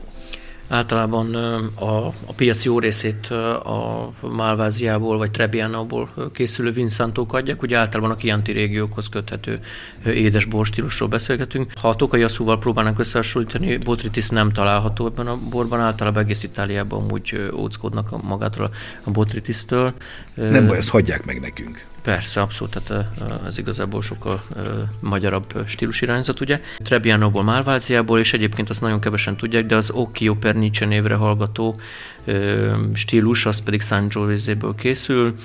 Általában 0.70 1.36
a, 1.76 2.06
a 2.08 2.34
piac 2.36 2.66
jó 2.66 2.80
részét 2.80 3.28
a 3.28 4.12
Malváziából 4.20 5.18
vagy 5.18 5.32
Trebbianoból 5.32 6.10
készülő 6.34 6.72
vinszántók 6.72 7.34
adják, 7.34 7.62
ugye 7.62 7.78
általában 7.78 8.12
a 8.12 8.16
Chianti 8.16 8.52
régiókhoz 8.52 9.10
köthető 9.10 9.60
édes 10.06 10.46
borstílusról 10.46 11.10
beszélgetünk. 11.10 11.72
Ha 11.82 11.90
a 11.90 11.96
tokai 11.96 12.24
asszúval 12.24 12.60
próbálnak 12.60 13.00
összehasonlítani, 13.00 13.78
Botritis 13.78 14.30
nem 14.30 14.52
található 14.52 15.06
ebben 15.06 15.28
a 15.28 15.40
borban, 15.50 15.80
általában 15.80 16.24
egész 16.24 16.44
Itáliában 16.44 17.12
úgy 17.12 17.50
óckodnak 17.54 18.24
magától 18.24 18.70
a 19.04 19.12
Botritisztől. 19.12 19.94
Nem 20.34 20.68
baj, 20.68 20.78
ezt 20.78 20.90
hagyják 20.90 21.26
meg 21.26 21.40
nekünk. 21.40 21.86
Persze, 22.08 22.42
abszolút, 22.42 22.82
tehát 22.84 23.10
ez 23.46 23.58
igazából 23.58 24.02
sokkal 24.02 24.44
magyarabb 25.00 25.64
stílusirányzat, 25.66 26.42
ugye. 26.42 26.62
Trebbianoból, 26.78 27.44
Málváziából, 27.44 28.20
és 28.20 28.34
egyébként 28.34 28.70
azt 28.70 28.82
nagyon 28.82 29.00
kevesen 29.00 29.38
tudják, 29.38 29.66
de 29.66 29.76
az 29.76 29.90
Occhio 29.90 30.36
Pernice 30.36 30.86
névre 30.86 31.16
hallgató 31.16 31.80
stílus, 32.94 33.46
az 33.46 33.60
pedig 33.64 33.82
Sangiovese-ből 33.82 34.76
készül. 34.76 35.36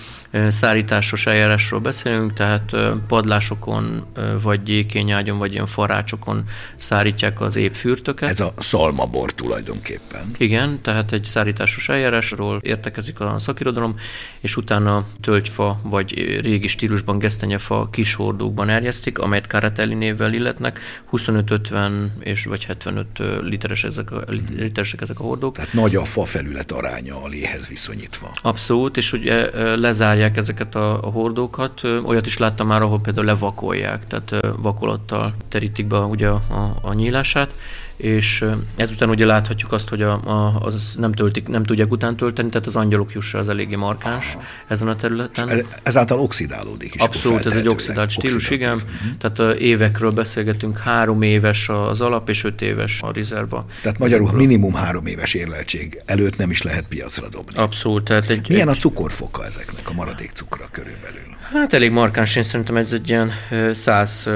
Szárításos 0.48 1.26
eljárásról 1.26 1.80
beszélünk, 1.80 2.32
tehát 2.32 2.76
padlásokon, 3.08 4.04
vagy 4.42 4.62
gyékényágyon, 4.62 5.38
vagy 5.38 5.52
ilyen 5.52 5.66
farácsokon 5.66 6.44
szárítják 6.76 7.40
az 7.40 7.56
épp 7.56 7.72
fürtöket. 7.72 8.28
Ez 8.28 8.40
a 8.40 8.52
szalmabor 8.58 9.32
tulajdonképpen. 9.32 10.30
Igen, 10.36 10.80
tehát 10.82 11.12
egy 11.12 11.24
szárításos 11.24 11.88
eljárásról 11.88 12.58
értekezik 12.62 13.20
a 13.20 13.38
szakirodalom, 13.38 13.96
és 14.40 14.56
utána 14.56 15.06
tölgyfa, 15.20 15.80
vagy 15.82 16.40
régi 16.52 16.66
stílusban 16.66 17.18
gesztenyefa 17.18 17.88
kis 17.90 18.14
hordókban 18.14 18.68
erjesztik, 18.68 19.18
amelyet 19.18 19.46
Caratelli 19.46 19.94
névvel 19.94 20.32
illetnek, 20.32 20.80
25-50 21.12 22.06
és 22.20 22.44
vagy 22.44 22.64
75 22.64 23.06
literes 23.42 23.84
ezek 23.84 24.10
a, 24.10 24.24
literesek 24.56 25.00
ezek 25.00 25.20
a 25.20 25.22
hordók. 25.22 25.54
Tehát 25.54 25.72
nagy 25.72 25.96
a 25.96 26.04
fa 26.04 26.24
felület 26.24 26.72
aránya 26.72 27.22
a 27.22 27.28
léhez 27.28 27.68
viszonyítva. 27.68 28.30
Abszolút, 28.42 28.96
és 28.96 29.12
ugye 29.12 29.50
lezárják 29.76 30.36
ezeket 30.36 30.74
a, 30.74 31.04
a 31.04 31.10
hordókat. 31.10 31.84
Olyat 31.84 32.26
is 32.26 32.38
láttam 32.38 32.66
már, 32.66 32.82
ahol 32.82 33.00
például 33.00 33.26
levakolják, 33.26 34.06
tehát 34.06 34.54
vakolattal 34.56 35.34
terítik 35.48 35.86
be 35.86 35.98
ugye 35.98 36.28
a, 36.28 36.78
a 36.82 36.92
nyílását, 36.92 37.54
és 38.02 38.44
ezután 38.76 39.08
ugye 39.08 39.26
láthatjuk 39.26 39.72
azt, 39.72 39.88
hogy 39.88 40.02
a, 40.02 40.12
a, 40.12 40.60
az 40.60 40.94
nem, 40.98 41.12
töltik, 41.12 41.48
nem 41.48 41.62
tudják 41.62 41.90
után 41.90 42.16
tölteni, 42.16 42.48
tehát 42.48 42.66
az 42.66 42.76
angyalok 42.76 43.12
jussa 43.12 43.38
az 43.38 43.48
eléggé 43.48 43.74
markáns 43.74 44.36
ezen 44.68 44.88
a 44.88 44.96
területen. 44.96 45.48
Ez, 45.48 45.60
ezáltal 45.82 46.18
oxidálódik 46.18 46.94
is. 46.94 47.00
Abszolút, 47.00 47.46
ez 47.46 47.54
egy 47.54 47.68
oxidált 47.68 48.10
stílus, 48.10 48.50
igen. 48.50 48.74
Uh-huh. 48.74 49.32
Tehát 49.36 49.58
évekről 49.58 50.10
beszélgetünk, 50.10 50.78
három 50.78 51.22
éves 51.22 51.68
az 51.68 52.00
alap, 52.00 52.28
és 52.28 52.44
öt 52.44 52.62
éves 52.62 53.02
a 53.02 53.12
rezerva. 53.12 53.66
Tehát 53.82 53.98
magyarul 53.98 54.26
Ezekről. 54.26 54.46
minimum 54.46 54.74
három 54.74 55.06
éves 55.06 55.34
érleltség 55.34 56.02
előtt 56.06 56.36
nem 56.36 56.50
is 56.50 56.62
lehet 56.62 56.84
piacra 56.88 57.28
dobni. 57.28 57.56
Abszolút. 57.56 58.04
Tehát 58.04 58.30
egy, 58.30 58.48
Milyen 58.48 58.68
egy... 58.68 58.76
a 58.76 58.78
cukorfoka 58.78 59.46
ezeknek, 59.46 59.88
a 59.88 59.92
maradék 59.92 60.30
cukra 60.30 60.68
körülbelül? 60.70 61.32
Hát 61.52 61.72
elég 61.72 61.90
markáns, 61.90 62.36
én 62.36 62.42
szerintem 62.42 62.76
ez 62.76 62.92
egy 62.92 63.08
ilyen 63.08 63.32
100 63.72 64.28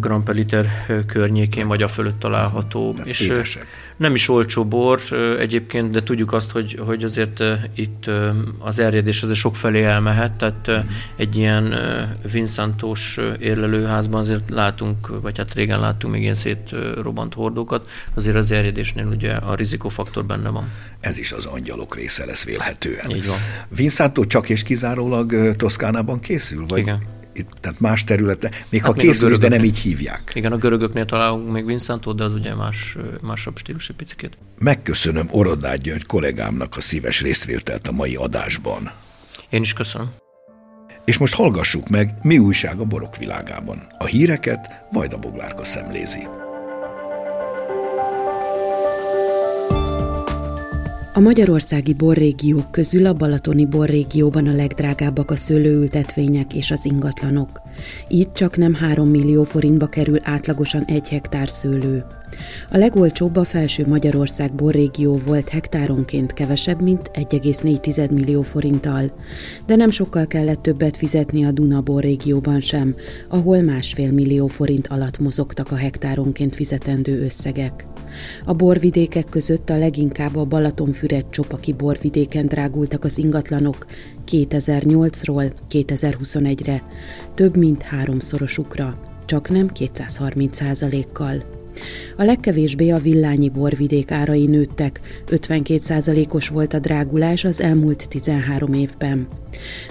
g 0.00 0.22
per 0.24 0.34
liter 0.34 0.86
környékén 1.06 1.68
vagy 1.68 1.82
a 1.82 1.88
fölött 1.88 2.18
található. 2.18 2.96
De 3.02 3.10
és 3.10 3.20
édesek. 3.20 3.66
nem 3.96 4.14
is 4.14 4.28
olcsó 4.28 4.64
bor 4.64 5.00
egyébként, 5.38 5.90
de 5.90 6.02
tudjuk 6.02 6.32
azt, 6.32 6.50
hogy, 6.50 6.78
hogy 6.86 7.04
azért 7.04 7.42
itt 7.74 8.10
az 8.58 8.78
erjedés 8.78 9.22
azért 9.22 9.38
sok 9.38 9.56
felé 9.56 9.82
elmehet, 9.82 10.32
tehát 10.32 10.68
uh-huh. 10.68 10.84
egy 11.16 11.36
ilyen 11.36 11.74
Vincentos 12.32 13.18
érlelőházban 13.40 14.20
azért 14.20 14.50
látunk, 14.50 15.20
vagy 15.20 15.38
hát 15.38 15.54
régen 15.54 15.80
láttunk 15.80 16.12
még 16.12 16.22
ilyen 16.22 16.34
szétrobbant 16.34 17.34
hordókat, 17.34 17.90
azért 18.14 18.36
az 18.36 18.50
erjedésnél 18.50 19.06
ugye 19.06 19.32
a 19.32 19.54
rizikófaktor 19.54 20.24
benne 20.24 20.48
van. 20.48 20.70
Ez 21.00 21.18
is 21.18 21.32
az 21.32 21.44
angyalok 21.44 21.94
része 21.94 22.24
lesz 22.24 22.44
vélhetően. 22.44 23.10
Így 23.10 23.26
van. 23.26 23.36
Vincento 23.68 24.24
csak 24.24 24.48
és 24.48 24.62
kizárólag 24.62 25.56
Toszkánában 25.56 26.20
készül? 26.20 26.64
Vagy? 26.66 26.78
Igen 26.78 27.20
tehát 27.60 27.80
más 27.80 28.04
területe, 28.04 28.50
még 28.68 28.80
hát 28.80 28.90
ha 28.90 28.96
még 28.96 29.06
készül 29.06 29.30
is, 29.30 29.38
de 29.38 29.48
nem 29.48 29.64
így 29.64 29.78
hívják. 29.78 30.32
Igen, 30.34 30.52
a 30.52 30.56
görögöknél 30.56 31.04
találunk 31.04 31.52
még 31.52 31.66
Vincentot, 31.66 32.16
de 32.16 32.24
az 32.24 32.32
ugye 32.32 32.54
más, 32.54 32.96
másabb 33.22 33.58
stílus 33.58 33.88
egy 33.88 33.96
picit. 33.96 34.36
Megköszönöm 34.58 35.28
Orodát 35.30 35.80
Gyöngy 35.80 36.06
kollégámnak 36.06 36.76
a 36.76 36.80
szíves 36.80 37.22
részvételt 37.22 37.88
a 37.88 37.92
mai 37.92 38.14
adásban. 38.14 38.90
Én 39.50 39.62
is 39.62 39.72
köszönöm. 39.72 40.10
És 41.04 41.18
most 41.18 41.34
hallgassuk 41.34 41.88
meg, 41.88 42.14
mi 42.22 42.38
újság 42.38 42.80
a 42.80 42.84
borok 42.84 43.16
világában. 43.16 43.86
A 43.98 44.04
híreket 44.04 44.84
Vajda 44.92 45.18
Boglárka 45.18 45.64
szemlézi. 45.64 46.26
A 51.14 51.20
magyarországi 51.20 51.92
borrégiók 51.92 52.70
közül 52.70 53.06
a 53.06 53.12
balatoni 53.12 53.66
borrégióban 53.66 54.46
a 54.46 54.54
legdrágábbak 54.54 55.30
a 55.30 55.36
szőlőültetvények 55.36 56.54
és 56.54 56.70
az 56.70 56.84
ingatlanok. 56.84 57.62
Itt 58.08 58.32
csak 58.34 58.56
nem 58.56 58.74
3 58.74 59.08
millió 59.08 59.44
forintba 59.44 59.86
kerül 59.86 60.18
átlagosan 60.22 60.84
egy 60.84 61.08
hektár 61.08 61.48
szőlő. 61.48 62.04
A 62.70 62.76
legolcsóbb 62.76 63.36
a 63.36 63.44
felső 63.44 63.86
Magyarország 63.86 64.54
borrégió 64.54 65.20
volt 65.26 65.48
hektáronként 65.48 66.32
kevesebb, 66.32 66.82
mint 66.82 67.10
1,4 67.14 68.10
millió 68.10 68.42
forinttal, 68.42 69.12
de 69.66 69.76
nem 69.76 69.90
sokkal 69.90 70.26
kellett 70.26 70.62
többet 70.62 70.96
fizetni 70.96 71.44
a 71.44 71.50
Duna 71.50 71.80
borrégióban 71.80 72.60
sem, 72.60 72.94
ahol 73.28 73.60
másfél 73.60 74.12
millió 74.12 74.46
forint 74.46 74.86
alatt 74.86 75.18
mozogtak 75.18 75.70
a 75.70 75.76
hektáronként 75.76 76.54
fizetendő 76.54 77.22
összegek. 77.24 77.86
A 78.44 78.52
borvidékek 78.54 79.24
között 79.28 79.70
a 79.70 79.78
leginkább 79.78 80.36
a 80.36 80.44
Balatonfüred 80.44 81.24
csopaki 81.30 81.72
borvidéken 81.72 82.46
drágultak 82.46 83.04
az 83.04 83.18
ingatlanok 83.18 83.86
2008-ról 84.30 85.52
2021-re, 85.70 86.82
több 87.34 87.56
mint 87.56 87.82
háromszorosukra, 87.82 88.98
csak 89.26 89.48
nem 89.48 89.70
230% 89.74 91.06
kal 91.12 91.61
a 92.16 92.22
legkevésbé 92.22 92.90
a 92.90 92.98
villányi 92.98 93.48
borvidék 93.48 94.10
árai 94.10 94.46
nőttek, 94.46 95.00
52%-os 95.30 96.48
volt 96.48 96.74
a 96.74 96.78
drágulás 96.78 97.44
az 97.44 97.60
elmúlt 97.60 98.08
13 98.08 98.72
évben. 98.72 99.28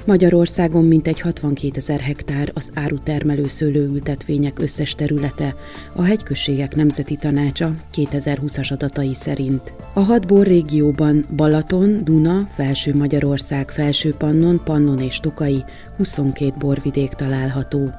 Magyarországon 0.06 0.86
mintegy 0.86 1.20
62 1.20 1.72
ezer 1.76 2.00
hektár 2.00 2.52
az 2.54 2.72
árutermelő 2.74 3.48
szőlőültetvények 3.48 4.60
összes 4.60 4.96
területe, 4.96 5.56
a 5.96 6.04
hegyközségek 6.04 6.76
nemzeti 6.76 7.16
tanácsa 7.16 7.76
2020-as 7.96 8.72
adatai 8.72 9.14
szerint. 9.14 9.74
A 9.94 10.00
hat 10.00 10.28
borrégióban 10.28 11.26
Balaton, 11.36 12.04
Duna, 12.04 12.48
Felső 12.50 12.96
Magyarország, 12.96 13.70
Felső 13.70 14.14
Pannon, 14.18 14.62
Pannon 14.64 15.00
és 15.00 15.20
Tokai 15.20 15.64
22 15.98 16.54
borvidék 16.60 17.10
található. 17.10 17.90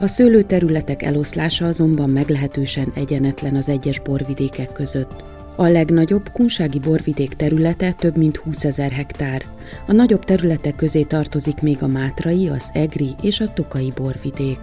A 0.00 0.06
szőlőterületek 0.06 1.02
eloszlása 1.02 1.66
azonban 1.66 2.10
meglehetősen 2.10 2.92
egyenetlen 2.94 3.56
az 3.56 3.68
egyes 3.68 4.00
borvidékek 4.00 4.72
között. 4.72 5.24
A 5.56 5.66
legnagyobb 5.66 6.32
kunsági 6.32 6.78
borvidék 6.78 7.34
területe 7.34 7.92
több 7.92 8.16
mint 8.16 8.36
20 8.36 8.64
ezer 8.64 8.90
hektár. 8.90 9.44
A 9.86 9.92
nagyobb 9.92 10.24
területek 10.24 10.74
közé 10.74 11.02
tartozik 11.02 11.60
még 11.60 11.82
a 11.82 11.86
Mátrai, 11.86 12.48
az 12.48 12.70
Egri 12.72 13.14
és 13.22 13.40
a 13.40 13.52
Tokai 13.52 13.92
borvidék. 13.96 14.60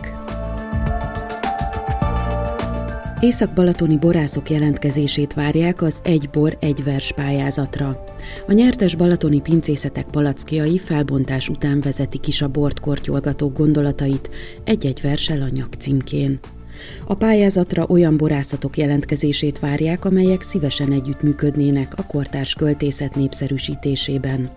Észak-balatoni 3.19 3.97
borászok 3.97 4.49
jelentkezését 4.49 5.33
várják 5.33 5.81
az 5.81 5.99
Egy 6.03 6.29
bor, 6.31 6.57
egy 6.59 6.83
vers 6.83 7.11
pályázatra. 7.11 8.03
A 8.47 8.51
nyertes 8.51 8.95
balatoni 8.95 9.41
pincészetek 9.41 10.05
palackjai 10.05 10.77
felbontás 10.77 11.49
után 11.49 11.81
vezetik 11.81 12.27
is 12.27 12.41
a 12.41 12.47
bort 12.47 12.79
kortyolgatók 12.79 13.57
gondolatait 13.57 14.29
egy-egy 14.63 15.01
versel 15.01 15.41
a 15.41 15.49
nyak 15.53 15.73
címkén. 15.73 16.39
A 17.07 17.13
pályázatra 17.13 17.85
olyan 17.89 18.17
borászatok 18.17 18.77
jelentkezését 18.77 19.59
várják, 19.59 20.05
amelyek 20.05 20.41
szívesen 20.41 20.91
együttműködnének 20.91 21.93
a 21.97 22.05
kortárs 22.05 22.53
költészet 22.53 23.15
népszerűsítésében. 23.15 24.49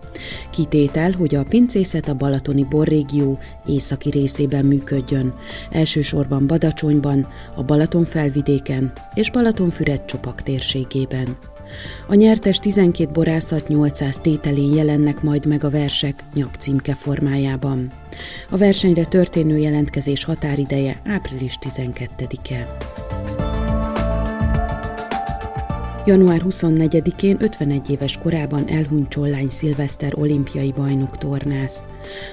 Kitétel, 0.51 1.11
hogy 1.11 1.35
a 1.35 1.43
pincészet 1.43 2.07
a 2.07 2.15
Balatoni 2.15 2.65
borrégió 2.69 3.39
északi 3.65 4.09
részében 4.09 4.65
működjön, 4.65 5.33
elsősorban 5.71 6.47
Badacsonyban, 6.47 7.27
a 7.55 7.63
Balaton 7.63 8.05
felvidéken 8.05 8.91
és 9.13 9.31
Balatonfüred 9.31 10.05
csopak 10.05 10.41
térségében. 10.41 11.37
A 12.07 12.13
nyertes 12.13 12.57
12 12.57 13.11
borászat 13.11 13.67
800 13.67 14.17
tételén 14.17 14.73
jelennek 14.73 15.21
majd 15.21 15.45
meg 15.45 15.63
a 15.63 15.69
versek 15.69 16.23
nyakcímke 16.33 16.93
formájában. 16.93 17.91
A 18.49 18.57
versenyre 18.57 19.05
történő 19.05 19.57
jelentkezés 19.57 20.23
határideje 20.23 21.01
április 21.05 21.57
12-e. 21.61 22.77
Január 26.09 26.41
24-én 26.49 27.37
51 27.39 27.89
éves 27.89 28.17
korában 28.17 28.67
elhunyt 28.67 29.09
Csollány 29.09 29.49
Szilveszter 29.49 30.13
olimpiai 30.15 30.71
bajnok 30.71 31.17
tornász. 31.17 31.83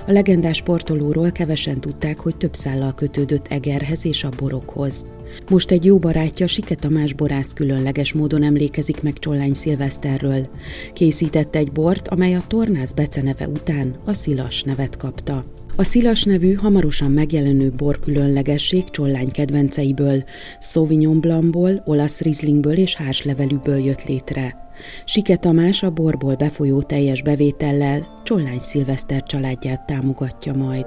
A 0.07 0.13
legendás 0.13 0.57
sportolóról 0.57 1.31
kevesen 1.31 1.81
tudták, 1.81 2.21
hogy 2.21 2.37
több 2.37 2.55
szállal 2.55 2.95
kötődött 2.95 3.47
Egerhez 3.49 4.05
és 4.05 4.25
a 4.25 4.29
borokhoz. 4.39 5.07
Most 5.51 5.71
egy 5.71 5.85
jó 5.85 5.99
barátja, 5.99 6.47
Sike 6.47 6.75
Tamás 6.75 7.13
borász 7.13 7.53
különleges 7.53 8.13
módon 8.13 8.43
emlékezik 8.43 9.03
meg 9.03 9.19
Csollány 9.19 9.55
Szilveszterről. 9.55 10.49
Készített 10.93 11.55
egy 11.57 11.73
bort, 11.73 12.09
amely 12.09 12.35
a 12.35 12.45
tornász 12.47 12.93
beceneve 12.93 13.49
után 13.49 13.97
a 14.05 14.13
Szilas 14.13 14.63
nevet 14.63 14.97
kapta. 14.97 15.45
A 15.79 15.83
szilas 15.83 16.23
nevű, 16.23 16.55
hamarosan 16.55 17.11
megjelenő 17.11 17.71
bor 17.71 17.99
különlegesség 17.99 18.91
csollány 18.91 19.31
kedvenceiből, 19.31 20.25
Sauvignon 20.61 21.21
Blancból, 21.21 21.83
olasz 21.85 22.21
rizlingből 22.21 22.77
és 22.77 22.95
hárslevelűből 22.95 23.79
jött 23.79 24.05
létre. 24.05 24.71
Sike 25.05 25.37
Tamás 25.37 25.83
a 25.83 25.91
borból 25.91 26.35
befolyó 26.35 26.83
teljes 26.83 27.23
bevétellel 27.23 28.21
Csollány 28.25 28.59
Szilveszter 28.59 29.23
családját 29.23 29.87
támogatja 29.87 30.53
majd. 30.53 30.87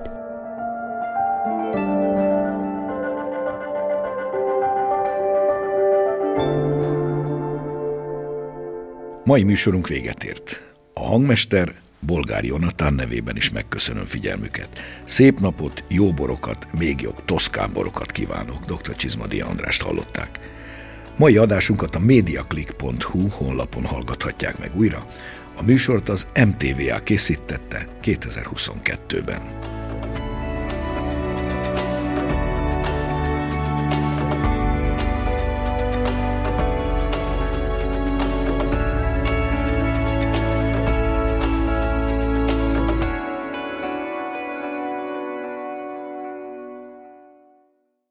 Mai 9.23 9.43
műsorunk 9.43 9.87
véget 9.87 10.23
ért. 10.23 10.63
A 10.93 10.99
hangmester 10.99 11.73
Bolgár 11.99 12.43
Jonatán 12.43 12.93
nevében 12.93 13.35
is 13.35 13.49
megköszönöm 13.49 14.05
figyelmüket. 14.05 14.79
Szép 15.05 15.39
napot, 15.39 15.83
jó 15.87 16.13
borokat, 16.13 16.67
még 16.77 17.01
jobb 17.01 17.25
toszkán 17.25 17.73
borokat 17.73 18.11
kívánok. 18.11 18.65
Dr. 18.65 18.95
Csizmadi 18.95 19.41
Andrást 19.41 19.81
hallották. 19.81 20.39
Mai 21.17 21.37
adásunkat 21.37 21.95
a 21.95 21.99
mediaclick.hu 21.99 23.27
honlapon 23.27 23.85
hallgathatják 23.85 24.59
meg 24.59 24.71
újra. 24.75 25.03
A 25.57 25.63
műsort 25.63 26.09
az 26.09 26.27
MTVA 26.33 26.99
készítette 26.99 27.87
2022-ben. 28.03 29.41